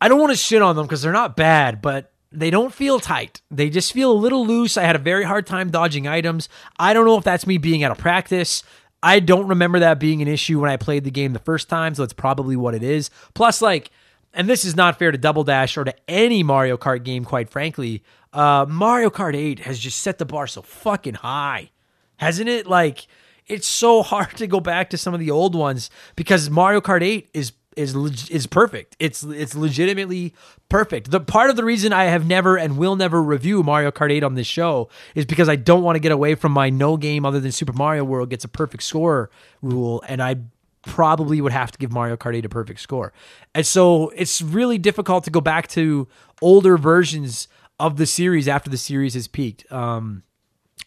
[0.01, 2.99] I don't want to shit on them because they're not bad, but they don't feel
[2.99, 3.41] tight.
[3.49, 4.78] They just feel a little loose.
[4.78, 6.49] I had a very hard time dodging items.
[6.78, 8.63] I don't know if that's me being out of practice.
[9.01, 11.95] I don't remember that being an issue when I played the game the first time,
[11.95, 13.09] so it's probably what it is.
[13.34, 13.91] Plus, like,
[14.34, 17.49] and this is not fair to Double Dash or to any Mario Kart game, quite
[17.49, 18.03] frankly.
[18.34, 21.71] Uh, Mario Kart 8 has just set the bar so fucking high,
[22.17, 22.67] hasn't it?
[22.67, 23.07] Like,
[23.45, 27.01] it's so hard to go back to some of the old ones because Mario Kart
[27.03, 27.95] 8 is is
[28.30, 28.95] is perfect.
[28.99, 30.34] It's it's legitimately
[30.69, 31.11] perfect.
[31.11, 34.23] The part of the reason I have never and will never review Mario Kart 8
[34.23, 37.25] on this show is because I don't want to get away from my no game
[37.25, 39.30] other than Super Mario World gets a perfect score
[39.61, 40.38] rule and I
[40.84, 43.13] probably would have to give Mario Kart 8 a perfect score.
[43.53, 46.07] And so it's really difficult to go back to
[46.41, 47.47] older versions
[47.80, 49.69] of the series after the series has peaked.
[49.71, 50.23] Um,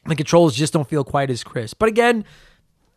[0.06, 1.76] the controls just don't feel quite as crisp.
[1.78, 2.24] But again,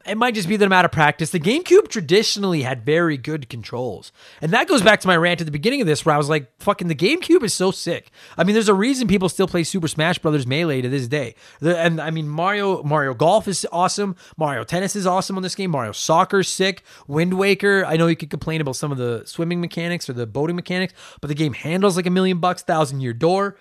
[0.05, 1.29] it might just be that I'm out of practice.
[1.29, 4.11] The GameCube traditionally had very good controls.
[4.41, 6.29] And that goes back to my rant at the beginning of this where I was
[6.29, 8.11] like, fucking the GameCube is so sick.
[8.37, 11.35] I mean, there's a reason people still play Super Smash Brothers Melee to this day.
[11.61, 14.15] and I mean, Mario Mario Golf is awesome.
[14.37, 15.71] Mario Tennis is awesome on this game.
[15.71, 16.83] Mario Soccer's sick.
[17.07, 20.27] Wind Waker, I know you could complain about some of the swimming mechanics or the
[20.27, 23.55] boating mechanics, but the game handles like a million bucks, thousand year door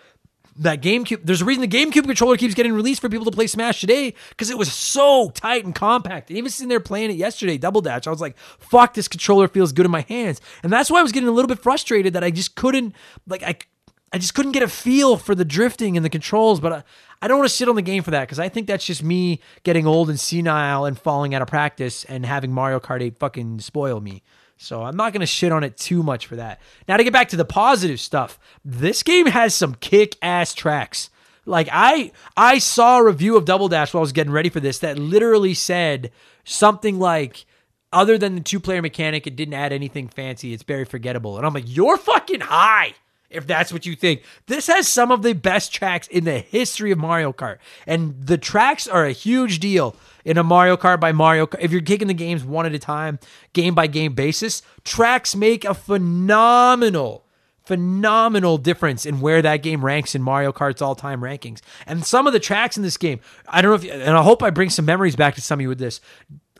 [0.56, 1.20] that GameCube.
[1.24, 4.14] There's a reason the GameCube controller keeps getting released for people to play Smash today
[4.30, 6.30] because it was so tight and compact.
[6.30, 9.48] And even sitting there playing it yesterday, Double Dash, I was like, "Fuck, this controller
[9.48, 12.12] feels good in my hands." And that's why I was getting a little bit frustrated
[12.14, 12.94] that I just couldn't,
[13.26, 13.56] like, I,
[14.12, 16.60] I just couldn't get a feel for the drifting and the controls.
[16.60, 16.84] But I,
[17.22, 19.02] I don't want to sit on the game for that because I think that's just
[19.02, 23.18] me getting old and senile and falling out of practice and having Mario Kart 8
[23.18, 24.22] fucking spoil me.
[24.62, 26.60] So I'm not going to shit on it too much for that.
[26.86, 31.10] Now to get back to the positive stuff, this game has some kick-ass tracks.
[31.44, 34.60] Like I I saw a review of Double Dash while I was getting ready for
[34.60, 36.12] this that literally said
[36.44, 37.44] something like
[37.92, 40.52] other than the two player mechanic, it didn't add anything fancy.
[40.52, 41.36] It's very forgettable.
[41.36, 42.94] And I'm like, you're fucking high
[43.32, 44.22] if that's what you think.
[44.46, 47.58] This has some of the best tracks in the history of Mario Kart.
[47.86, 51.60] And the tracks are a huge deal in a Mario Kart by Mario Kart.
[51.60, 53.18] If you're taking the games one at a time,
[53.52, 57.24] game by game basis, tracks make a phenomenal
[57.64, 61.60] phenomenal difference in where that game ranks in Mario Kart's all-time rankings.
[61.86, 64.42] And some of the tracks in this game, I don't know if and I hope
[64.42, 66.00] I bring some memories back to some of you with this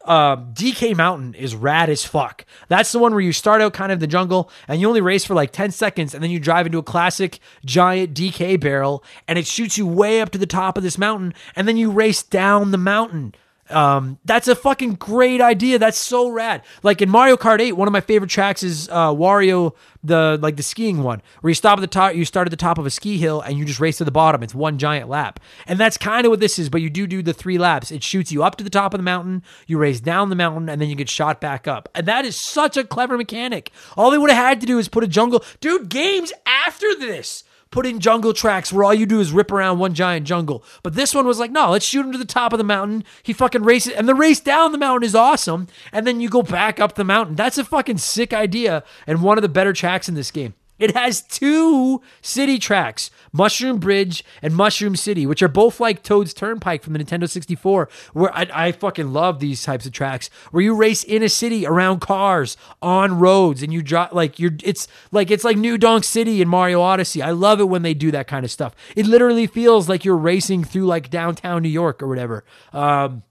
[0.05, 2.45] uh, DK Mountain is rad as fuck.
[2.69, 5.25] That's the one where you start out kind of the jungle and you only race
[5.25, 9.39] for like 10 seconds and then you drive into a classic giant DK barrel and
[9.39, 12.23] it shoots you way up to the top of this mountain and then you race
[12.23, 13.35] down the mountain.
[13.73, 15.79] Um, that's a fucking great idea.
[15.79, 16.63] That's so rad.
[16.83, 20.57] Like in Mario Kart 8, one of my favorite tracks is uh, Wario, the like
[20.57, 22.87] the skiing one, where you stop at the top, you start at the top of
[22.87, 24.43] a ski hill and you just race to the bottom.
[24.43, 26.69] It's one giant lap, and that's kind of what this is.
[26.69, 27.91] But you do do the three laps.
[27.91, 30.69] It shoots you up to the top of the mountain, you race down the mountain,
[30.69, 31.89] and then you get shot back up.
[31.95, 33.71] And that is such a clever mechanic.
[33.97, 35.89] All they would have had to do is put a jungle, dude.
[35.89, 39.95] Games after this put in jungle tracks where all you do is rip around one
[39.95, 40.65] giant jungle.
[40.85, 43.03] But this one was like, no, let's shoot him to the top of the mountain.
[43.25, 45.67] He fucking races, and the race down the mountain is awesome.
[45.91, 47.35] And then you go back up the mountain.
[47.35, 50.55] That's a fucking sick idea and one of the better tracks in this game.
[50.83, 56.35] It has two city tracks, Mushroom Bridge and Mushroom City, which are both like Toad's
[56.35, 60.61] Turnpike from the Nintendo 64, where I, I fucking love these types of tracks where
[60.61, 64.89] you race in a city around cars on roads and you drive like you're it's
[65.13, 67.23] like it's like New Donk City in Mario Odyssey.
[67.23, 68.75] I love it when they do that kind of stuff.
[68.97, 72.45] It literally feels like you're racing through like downtown New York or whatever.
[72.73, 73.23] Um,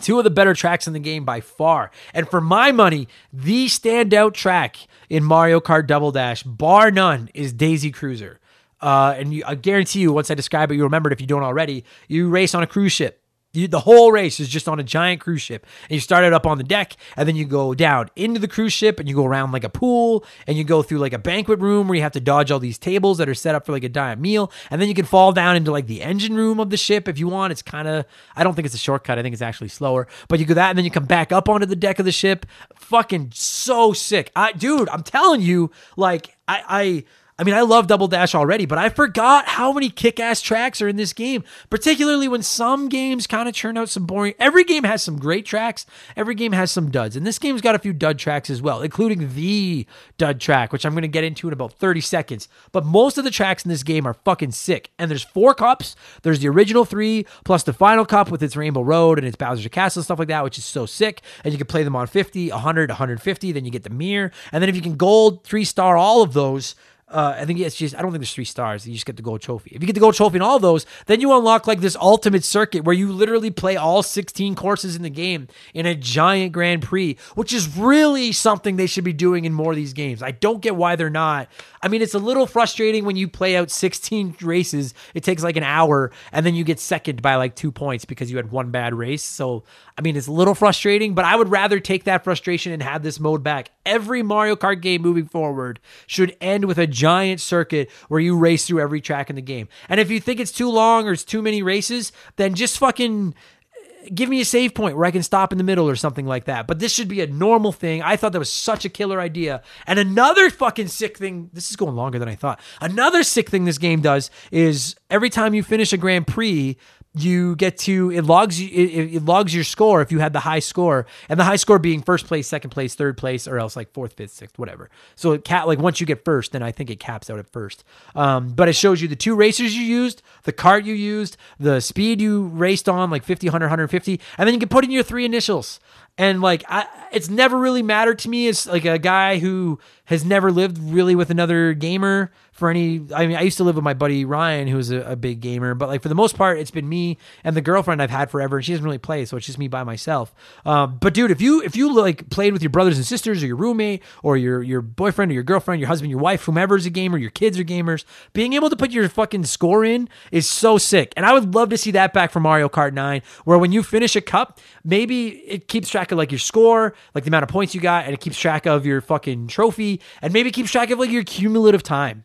[0.00, 1.90] Two of the better tracks in the game by far.
[2.14, 4.76] And for my money, the standout track
[5.08, 8.40] in Mario Kart Double Dash, bar none, is Daisy Cruiser.
[8.80, 11.26] Uh, and you, I guarantee you, once I describe it, you remember it if you
[11.26, 11.84] don't already.
[12.08, 13.19] You race on a cruise ship.
[13.52, 16.32] You, the whole race is just on a giant cruise ship, and you start it
[16.32, 19.16] up on the deck, and then you go down into the cruise ship, and you
[19.16, 22.02] go around like a pool, and you go through like a banquet room where you
[22.02, 24.52] have to dodge all these tables that are set up for like a diet meal,
[24.70, 27.18] and then you can fall down into like the engine room of the ship if
[27.18, 27.50] you want.
[27.50, 28.04] It's kind of,
[28.36, 29.18] I don't think it's a shortcut.
[29.18, 31.48] I think it's actually slower, but you go that, and then you come back up
[31.48, 32.46] onto the deck of the ship.
[32.76, 34.88] Fucking so sick, I, dude.
[34.90, 37.04] I'm telling you, like I, I
[37.40, 40.82] I mean, I love Double Dash already, but I forgot how many kick ass tracks
[40.82, 44.34] are in this game, particularly when some games kind of churn out some boring.
[44.38, 45.86] Every game has some great tracks,
[46.18, 48.82] every game has some duds, and this game's got a few dud tracks as well,
[48.82, 49.86] including the
[50.18, 52.46] dud track, which I'm going to get into in about 30 seconds.
[52.72, 55.96] But most of the tracks in this game are fucking sick, and there's four cups.
[56.20, 59.66] There's the original three, plus the final cup with its Rainbow Road and its Bowser's
[59.68, 61.22] Castle, and stuff like that, which is so sick.
[61.42, 64.30] And you can play them on 50, 100, 150, then you get the mirror.
[64.52, 66.74] And then if you can gold, three star all of those,
[67.10, 68.86] uh, I think it's just I don't think there's three stars.
[68.86, 69.72] You just get the gold trophy.
[69.74, 72.44] If you get the gold trophy in all those, then you unlock like this ultimate
[72.44, 76.82] circuit where you literally play all 16 courses in the game in a giant Grand
[76.82, 80.22] Prix, which is really something they should be doing in more of these games.
[80.22, 81.48] I don't get why they're not.
[81.82, 84.94] I mean, it's a little frustrating when you play out 16 races.
[85.14, 88.30] It takes like an hour, and then you get second by like two points because
[88.30, 89.22] you had one bad race.
[89.22, 89.64] So
[90.00, 93.02] I mean, it's a little frustrating, but I would rather take that frustration and have
[93.02, 93.70] this mode back.
[93.84, 98.66] Every Mario Kart game moving forward should end with a giant circuit where you race
[98.66, 99.68] through every track in the game.
[99.88, 103.34] And if you think it's too long or it's too many races, then just fucking
[103.34, 106.26] uh, give me a save point where I can stop in the middle or something
[106.26, 106.66] like that.
[106.66, 108.02] But this should be a normal thing.
[108.02, 109.62] I thought that was such a killer idea.
[109.86, 112.60] And another fucking sick thing, this is going longer than I thought.
[112.80, 116.76] Another sick thing this game does is every time you finish a Grand Prix,
[117.14, 120.60] you get to it logs it, it, logs your score if you had the high
[120.60, 123.92] score and the high score being first place second place third place or else like
[123.92, 124.90] fourth fifth sixth whatever.
[125.16, 127.48] So it cap like once you get first then i think it caps out at
[127.48, 127.82] first.
[128.14, 131.80] Um, but it shows you the two racers you used the cart you used the
[131.80, 135.02] speed you raced on like 50 100 150 and then you can put in your
[135.02, 135.80] three initials
[136.18, 140.24] and like I, it's never really mattered to me as like a guy who has
[140.24, 143.84] never lived really with another gamer for any i mean i used to live with
[143.84, 146.70] my buddy ryan who's a, a, big gamer but like for the most part it's
[146.70, 149.46] been me and the girlfriend i've had forever and she doesn't really play so it's
[149.46, 150.34] just me by myself.
[150.64, 153.46] Um, but dude if you if you like played with your brothers and sisters or
[153.46, 156.86] your roommate or your your boyfriend or your girlfriend your husband your wife whomever is
[156.86, 160.46] a gamer your kids are gamers being able to put your fucking score in is
[160.46, 161.12] so sick.
[161.16, 163.82] And i would love to see that back for mario kart 9 where when you
[163.82, 167.48] finish a cup maybe it keeps track of like your score like the amount of
[167.48, 170.90] points you got and it keeps track of your fucking trophy and maybe keeps track
[170.90, 172.24] of like your cumulative time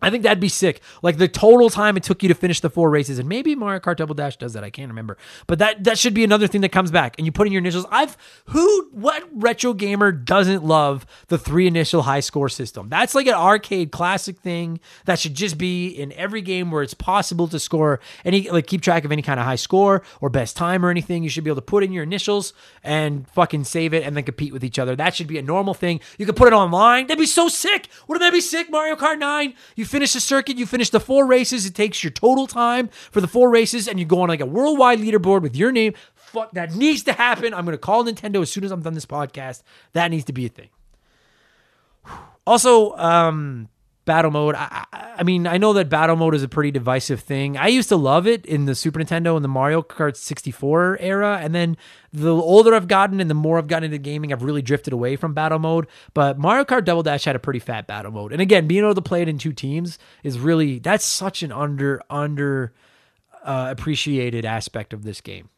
[0.00, 0.80] I think that'd be sick.
[1.02, 3.80] Like the total time it took you to finish the four races, and maybe Mario
[3.80, 4.62] Kart Double Dash does that.
[4.62, 7.16] I can't remember, but that that should be another thing that comes back.
[7.18, 7.86] And you put in your initials.
[7.90, 12.88] I've who what retro gamer doesn't love the three initial high score system?
[12.88, 16.94] That's like an arcade classic thing that should just be in every game where it's
[16.94, 20.56] possible to score any like keep track of any kind of high score or best
[20.56, 21.24] time or anything.
[21.24, 22.52] You should be able to put in your initials
[22.84, 24.94] and fucking save it and then compete with each other.
[24.94, 26.00] That should be a normal thing.
[26.18, 27.08] You could put it online.
[27.08, 27.88] That'd be so sick.
[28.06, 28.70] Wouldn't that be sick?
[28.70, 29.54] Mario Kart Nine.
[29.74, 31.66] You finish the circuit, you finish the four races.
[31.66, 34.46] It takes your total time for the four races, and you go on like a
[34.46, 35.94] worldwide leaderboard with your name.
[36.14, 37.54] Fuck, that needs to happen.
[37.54, 39.62] I'm gonna call Nintendo as soon as I'm done this podcast.
[39.94, 40.68] That needs to be a thing.
[42.46, 43.68] Also, um,
[44.08, 44.54] battle mode.
[44.56, 47.58] I, I, mean, I know that battle mode is a pretty divisive thing.
[47.58, 51.38] I used to love it in the Super Nintendo and the Mario Kart 64 era,
[51.42, 51.76] and then
[52.10, 55.16] the older I've gotten and the more I've gotten into gaming, I've really drifted away
[55.16, 55.86] from battle mode.
[56.14, 58.94] But Mario Kart Double Dash had a pretty fat battle mode, and again, being able
[58.94, 62.72] to play it in two teams is really that's such an under under
[63.44, 65.50] uh, appreciated aspect of this game.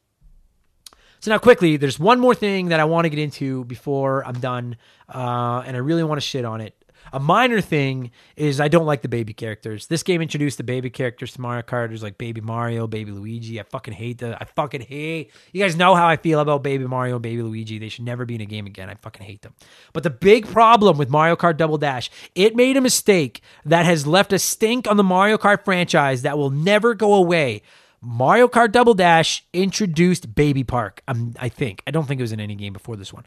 [1.21, 4.41] So now, quickly, there's one more thing that I want to get into before I'm
[4.41, 4.77] done,
[5.09, 6.80] uh, and I really want to shit on it.
[7.13, 9.87] A minor thing is I don't like the baby characters.
[9.87, 11.89] This game introduced the baby characters to Mario Kart.
[11.89, 13.61] There's like Baby Mario, Baby Luigi.
[13.61, 14.37] I fucking hate the.
[14.41, 15.33] I fucking hate.
[15.53, 17.79] You guys know how I feel about Baby Mario, Baby Luigi.
[17.79, 18.89] They should never be in a game again.
[18.89, 19.55] I fucking hate them.
[19.93, 24.07] But the big problem with Mario Kart Double Dash, it made a mistake that has
[24.07, 27.63] left a stink on the Mario Kart franchise that will never go away.
[28.03, 31.03] Mario Kart Double Dash introduced Baby Park.
[31.07, 31.83] Um, I think.
[31.87, 33.27] I don't think it was in any game before this one.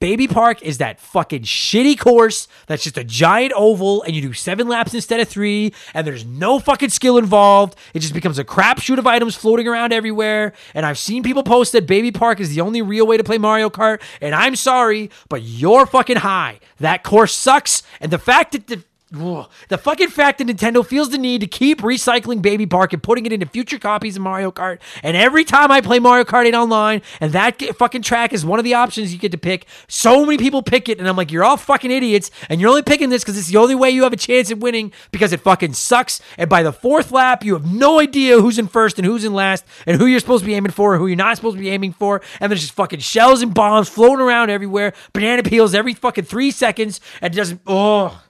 [0.00, 4.32] Baby Park is that fucking shitty course that's just a giant oval and you do
[4.32, 7.74] seven laps instead of three and there's no fucking skill involved.
[7.94, 10.52] It just becomes a crapshoot of items floating around everywhere.
[10.72, 13.38] And I've seen people post that Baby Park is the only real way to play
[13.38, 14.00] Mario Kart.
[14.20, 16.60] And I'm sorry, but you're fucking high.
[16.78, 17.82] That course sucks.
[18.00, 21.80] And the fact that the the fucking fact that Nintendo feels the need to keep
[21.80, 25.70] recycling Baby Park and putting it into future copies of Mario Kart, and every time
[25.70, 29.12] I play Mario Kart 8 online, and that fucking track is one of the options
[29.12, 31.90] you get to pick, so many people pick it, and I'm like, you're all fucking
[31.90, 34.50] idiots, and you're only picking this because it's the only way you have a chance
[34.50, 36.20] at winning because it fucking sucks.
[36.36, 39.32] And by the fourth lap, you have no idea who's in first and who's in
[39.32, 41.62] last, and who you're supposed to be aiming for, and who you're not supposed to
[41.62, 45.74] be aiming for, and there's just fucking shells and bombs floating around everywhere, banana peels
[45.74, 47.60] every fucking three seconds, and it doesn't.
[47.66, 48.22] Oh.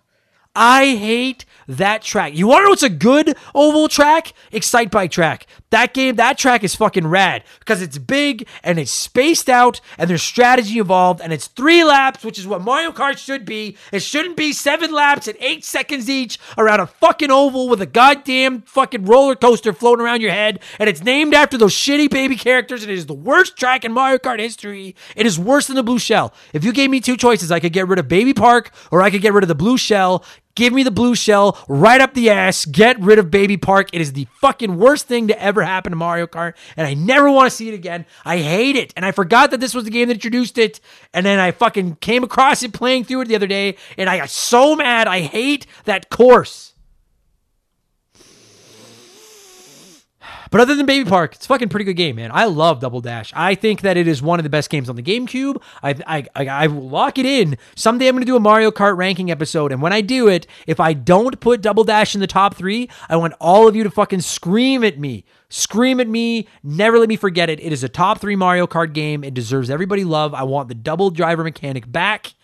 [0.60, 2.34] I hate that track.
[2.34, 4.32] You want to know what's a good oval track?
[4.52, 5.46] Excitebike track.
[5.70, 10.08] That game, that track is fucking rad because it's big and it's spaced out and
[10.08, 13.76] there's strategy involved and it's three laps, which is what Mario Kart should be.
[13.92, 17.86] It shouldn't be seven laps at eight seconds each around a fucking oval with a
[17.86, 20.60] goddamn fucking roller coaster floating around your head.
[20.80, 23.92] And it's named after those shitty baby characters and it is the worst track in
[23.92, 24.96] Mario Kart history.
[25.14, 26.32] It is worse than the blue shell.
[26.52, 29.10] If you gave me two choices, I could get rid of Baby Park or I
[29.10, 30.24] could get rid of the blue shell.
[30.58, 32.64] Give me the blue shell right up the ass.
[32.64, 33.90] Get rid of Baby Park.
[33.92, 37.30] It is the fucking worst thing to ever happen to Mario Kart, and I never
[37.30, 38.06] want to see it again.
[38.24, 38.92] I hate it.
[38.96, 40.80] And I forgot that this was the game that introduced it.
[41.14, 44.16] And then I fucking came across it playing through it the other day, and I
[44.16, 45.06] got so mad.
[45.06, 46.74] I hate that course.
[50.50, 52.30] But other than Baby Park, it's fucking pretty good game, man.
[52.32, 53.32] I love Double Dash.
[53.34, 55.62] I think that it is one of the best games on the GameCube.
[55.82, 57.56] I I I, I will lock it in.
[57.76, 60.46] Someday I'm going to do a Mario Kart ranking episode, and when I do it,
[60.66, 63.84] if I don't put Double Dash in the top three, I want all of you
[63.84, 65.24] to fucking scream at me.
[65.50, 66.46] Scream at me.
[66.62, 67.58] Never let me forget it.
[67.60, 69.24] It is a top three Mario Kart game.
[69.24, 70.34] It deserves everybody love.
[70.34, 72.34] I want the double driver mechanic back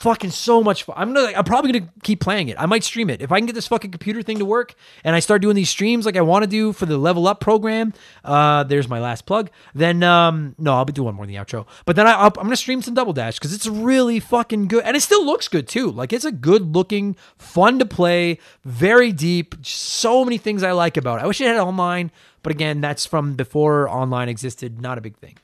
[0.00, 0.96] fucking so much fun.
[0.98, 2.56] I'm gonna I'm probably gonna keep playing it.
[2.58, 3.20] I might stream it.
[3.20, 4.74] If I can get this fucking computer thing to work
[5.04, 7.40] and I start doing these streams like I want to do for the level up
[7.40, 7.92] program,
[8.24, 9.50] uh there's my last plug.
[9.74, 11.66] Then um no, I'll be doing one more in the outro.
[11.84, 14.96] But then I, am gonna stream some Double Dash because it's really fucking good and
[14.96, 15.90] it still looks good too.
[15.90, 19.54] Like it's a good looking, fun to play, very deep.
[19.62, 21.24] So many things I like about it.
[21.24, 22.10] I wish it had online,
[22.42, 24.80] but again, that's from before online existed.
[24.80, 25.36] Not a big thing.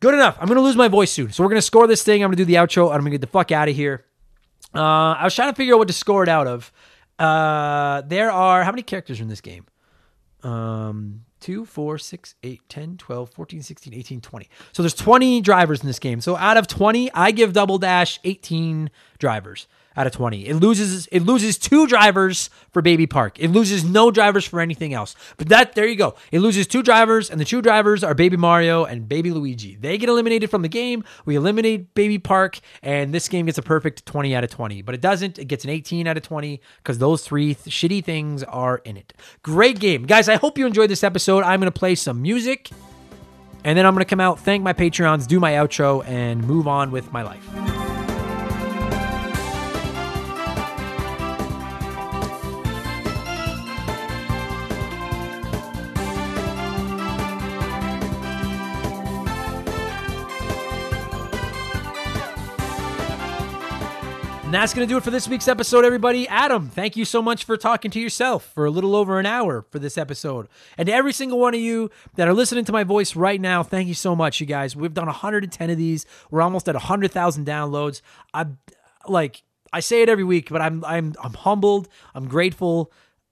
[0.00, 0.36] Good enough.
[0.40, 1.32] I'm going to lose my voice soon.
[1.32, 2.22] So we're going to score this thing.
[2.22, 2.86] I'm going to do the outro.
[2.86, 4.04] I'm going to get the fuck out of here.
[4.74, 6.72] Uh, I was trying to figure out what to score it out of.
[7.18, 9.66] Uh, there are, how many characters are in this game?
[10.42, 14.48] Um, 2, 4, 6, 8, 10, 12, 14, 16, 18, 20.
[14.72, 16.20] So there's 20 drivers in this game.
[16.20, 20.46] So out of 20, I give Double Dash 18 drivers out of 20.
[20.46, 23.38] It loses it loses two drivers for Baby Park.
[23.38, 25.14] It loses no drivers for anything else.
[25.36, 26.14] But that there you go.
[26.32, 29.76] It loses two drivers and the two drivers are Baby Mario and Baby Luigi.
[29.76, 31.04] They get eliminated from the game.
[31.24, 34.82] We eliminate Baby Park and this game gets a perfect 20 out of 20.
[34.82, 35.38] But it doesn't.
[35.38, 38.96] It gets an 18 out of 20 cuz those three th- shitty things are in
[38.96, 39.12] it.
[39.42, 40.06] Great game.
[40.06, 41.44] Guys, I hope you enjoyed this episode.
[41.44, 42.70] I'm going to play some music
[43.64, 46.68] and then I'm going to come out, thank my Patreons, do my outro and move
[46.68, 48.03] on with my life.
[64.64, 66.26] That's going to do it for this week's episode, everybody.
[66.26, 69.66] Adam, thank you so much for talking to yourself for a little over an hour
[69.68, 70.48] for this episode.
[70.78, 73.62] And to every single one of you that are listening to my voice right now,
[73.62, 74.74] thank you so much, you guys.
[74.74, 76.06] We've done 110 of these.
[76.30, 78.00] We're almost at 100,000 downloads.
[78.32, 78.46] I
[79.06, 81.90] like I say it every week, but I'm I'm I'm humbled.
[82.14, 82.90] I'm grateful.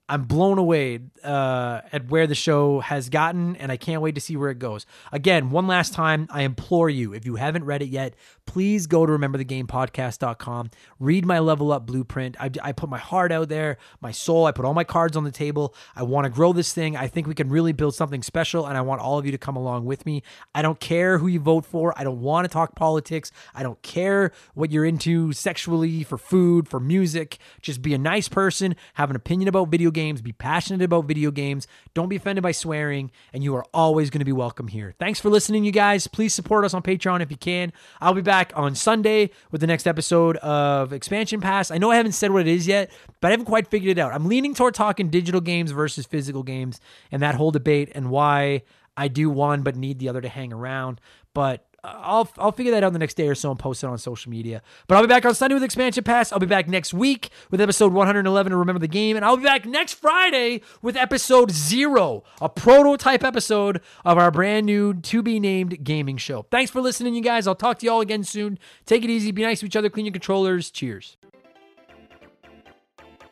[0.09, 4.21] I'm blown away uh, at where the show has gotten, and I can't wait to
[4.21, 4.85] see where it goes.
[5.13, 9.05] Again, one last time, I implore you, if you haven't read it yet, please go
[9.05, 10.71] to rememberthegamepodcast.com.
[10.99, 12.35] Read my level up blueprint.
[12.37, 14.45] I, I put my heart out there, my soul.
[14.45, 15.73] I put all my cards on the table.
[15.95, 16.97] I want to grow this thing.
[16.97, 19.37] I think we can really build something special, and I want all of you to
[19.37, 20.21] come along with me.
[20.53, 21.97] I don't care who you vote for.
[21.97, 23.31] I don't want to talk politics.
[23.55, 27.37] I don't care what you're into sexually, for food, for music.
[27.61, 31.31] Just be a nice person, have an opinion about video games, be passionate about video
[31.31, 34.93] games, don't be offended by swearing, and you are always going to be welcome here.
[34.99, 36.07] Thanks for listening, you guys.
[36.07, 37.71] Please support us on Patreon if you can.
[38.01, 41.71] I'll be back on Sunday with the next episode of Expansion Pass.
[41.71, 42.91] I know I haven't said what it is yet,
[43.21, 44.13] but I haven't quite figured it out.
[44.13, 46.81] I'm leaning toward talking digital games versus physical games
[47.11, 48.63] and that whole debate and why
[48.97, 50.99] I do one but need the other to hang around.
[51.33, 53.97] But I'll I'll figure that out the next day or so and post it on
[53.97, 54.61] social media.
[54.87, 56.31] But I'll be back on Sunday with Expansion Pass.
[56.31, 59.43] I'll be back next week with episode 111 to Remember the Game, and I'll be
[59.43, 65.41] back next Friday with episode zero, a prototype episode of our brand new to be
[65.41, 66.45] named gaming show.
[66.49, 67.47] Thanks for listening, you guys.
[67.47, 68.59] I'll talk to you all again soon.
[68.85, 70.71] Take it easy, be nice to each other, clean your controllers.
[70.71, 71.17] Cheers.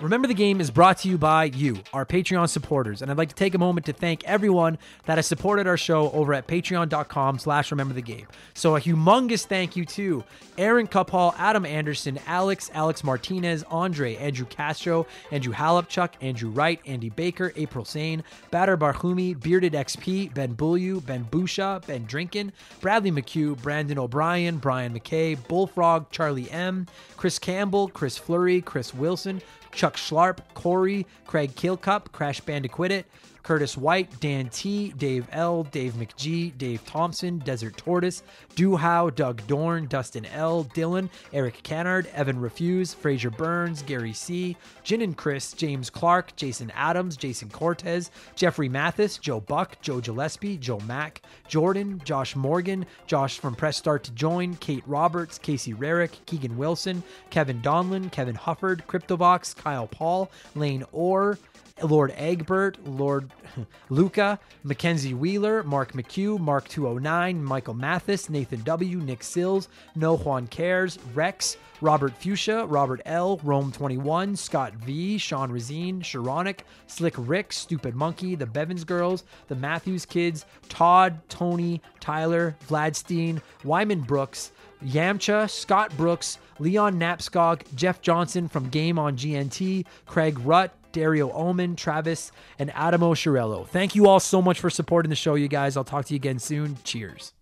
[0.02, 3.30] Remember the Game is brought to you by you, our Patreon supporters, and I'd like
[3.30, 7.38] to take a moment to thank everyone that has supported our show over at patreon.com
[7.38, 8.26] slash remember the game.
[8.56, 10.24] So a humongous thank you to
[10.58, 17.10] Aaron Cuphall, Adam Anderson, Alex, Alex Martinez, Andre, Andrew Castro, Andrew Halupchuk, Andrew Wright, Andy
[17.10, 23.56] Baker, April Sane, Batter Barhumi, Bearded XP, Ben Bullu, Ben Busha, Ben Drinkin, Bradley McHugh,
[23.62, 26.88] Brandon O'Brien, Brian McKay, Bullfrog, Charlie M,
[27.18, 33.06] Chris Campbell, Chris Flurry, Chris Wilson, Chuck Schlarp, Corey, Craig Kilcup, Crash Bandicoot It,
[33.44, 38.24] Curtis White, Dan T, Dave L, Dave McGee, Dave Thompson, Desert Tortoise,
[38.56, 45.02] Duhow, Doug Dorn, Dustin L, Dylan, Eric Cannard, Evan Refuse, Fraser Burns, Gary C, Jin
[45.02, 50.80] and Chris, James Clark, Jason Adams, Jason Cortez, Jeffrey Mathis, Joe Buck, Joe Gillespie, Joe
[50.82, 56.58] Mack, Jordan, Josh Morgan, Josh from Press Start to Join, Kate Roberts, Casey Rarick, Keegan
[56.58, 61.38] Wilson, Kevin Donlin, Kevin Hufford, Cryptovox, Kyle Paul, Lane Orr,
[61.84, 63.32] Lord Egbert, Lord
[63.90, 70.48] Luca, Mackenzie Wheeler, Mark McHugh, Mark 209, Michael Mathis, Nathan W, Nick Sills, No Juan
[70.48, 77.52] Cares, Rex, Robert Fuchsia, Robert L, Rome 21, Scott V, Sean Razine, Sharonic, Slick Rick,
[77.52, 84.52] Stupid Monkey, The Bevins Girls, The Matthews Kids, Todd, Tony, Tyler, Vladstein, Wyman Brooks,
[84.86, 91.76] Yamcha, Scott Brooks, Leon Knapskog, Jeff Johnson from Game on GNT, Craig Rutt, Dario Ullman,
[91.76, 93.68] Travis, and Adamo Shirello.
[93.68, 95.78] Thank you all so much for supporting the show, you guys.
[95.78, 96.78] I'll talk to you again soon.
[96.84, 97.34] Cheers.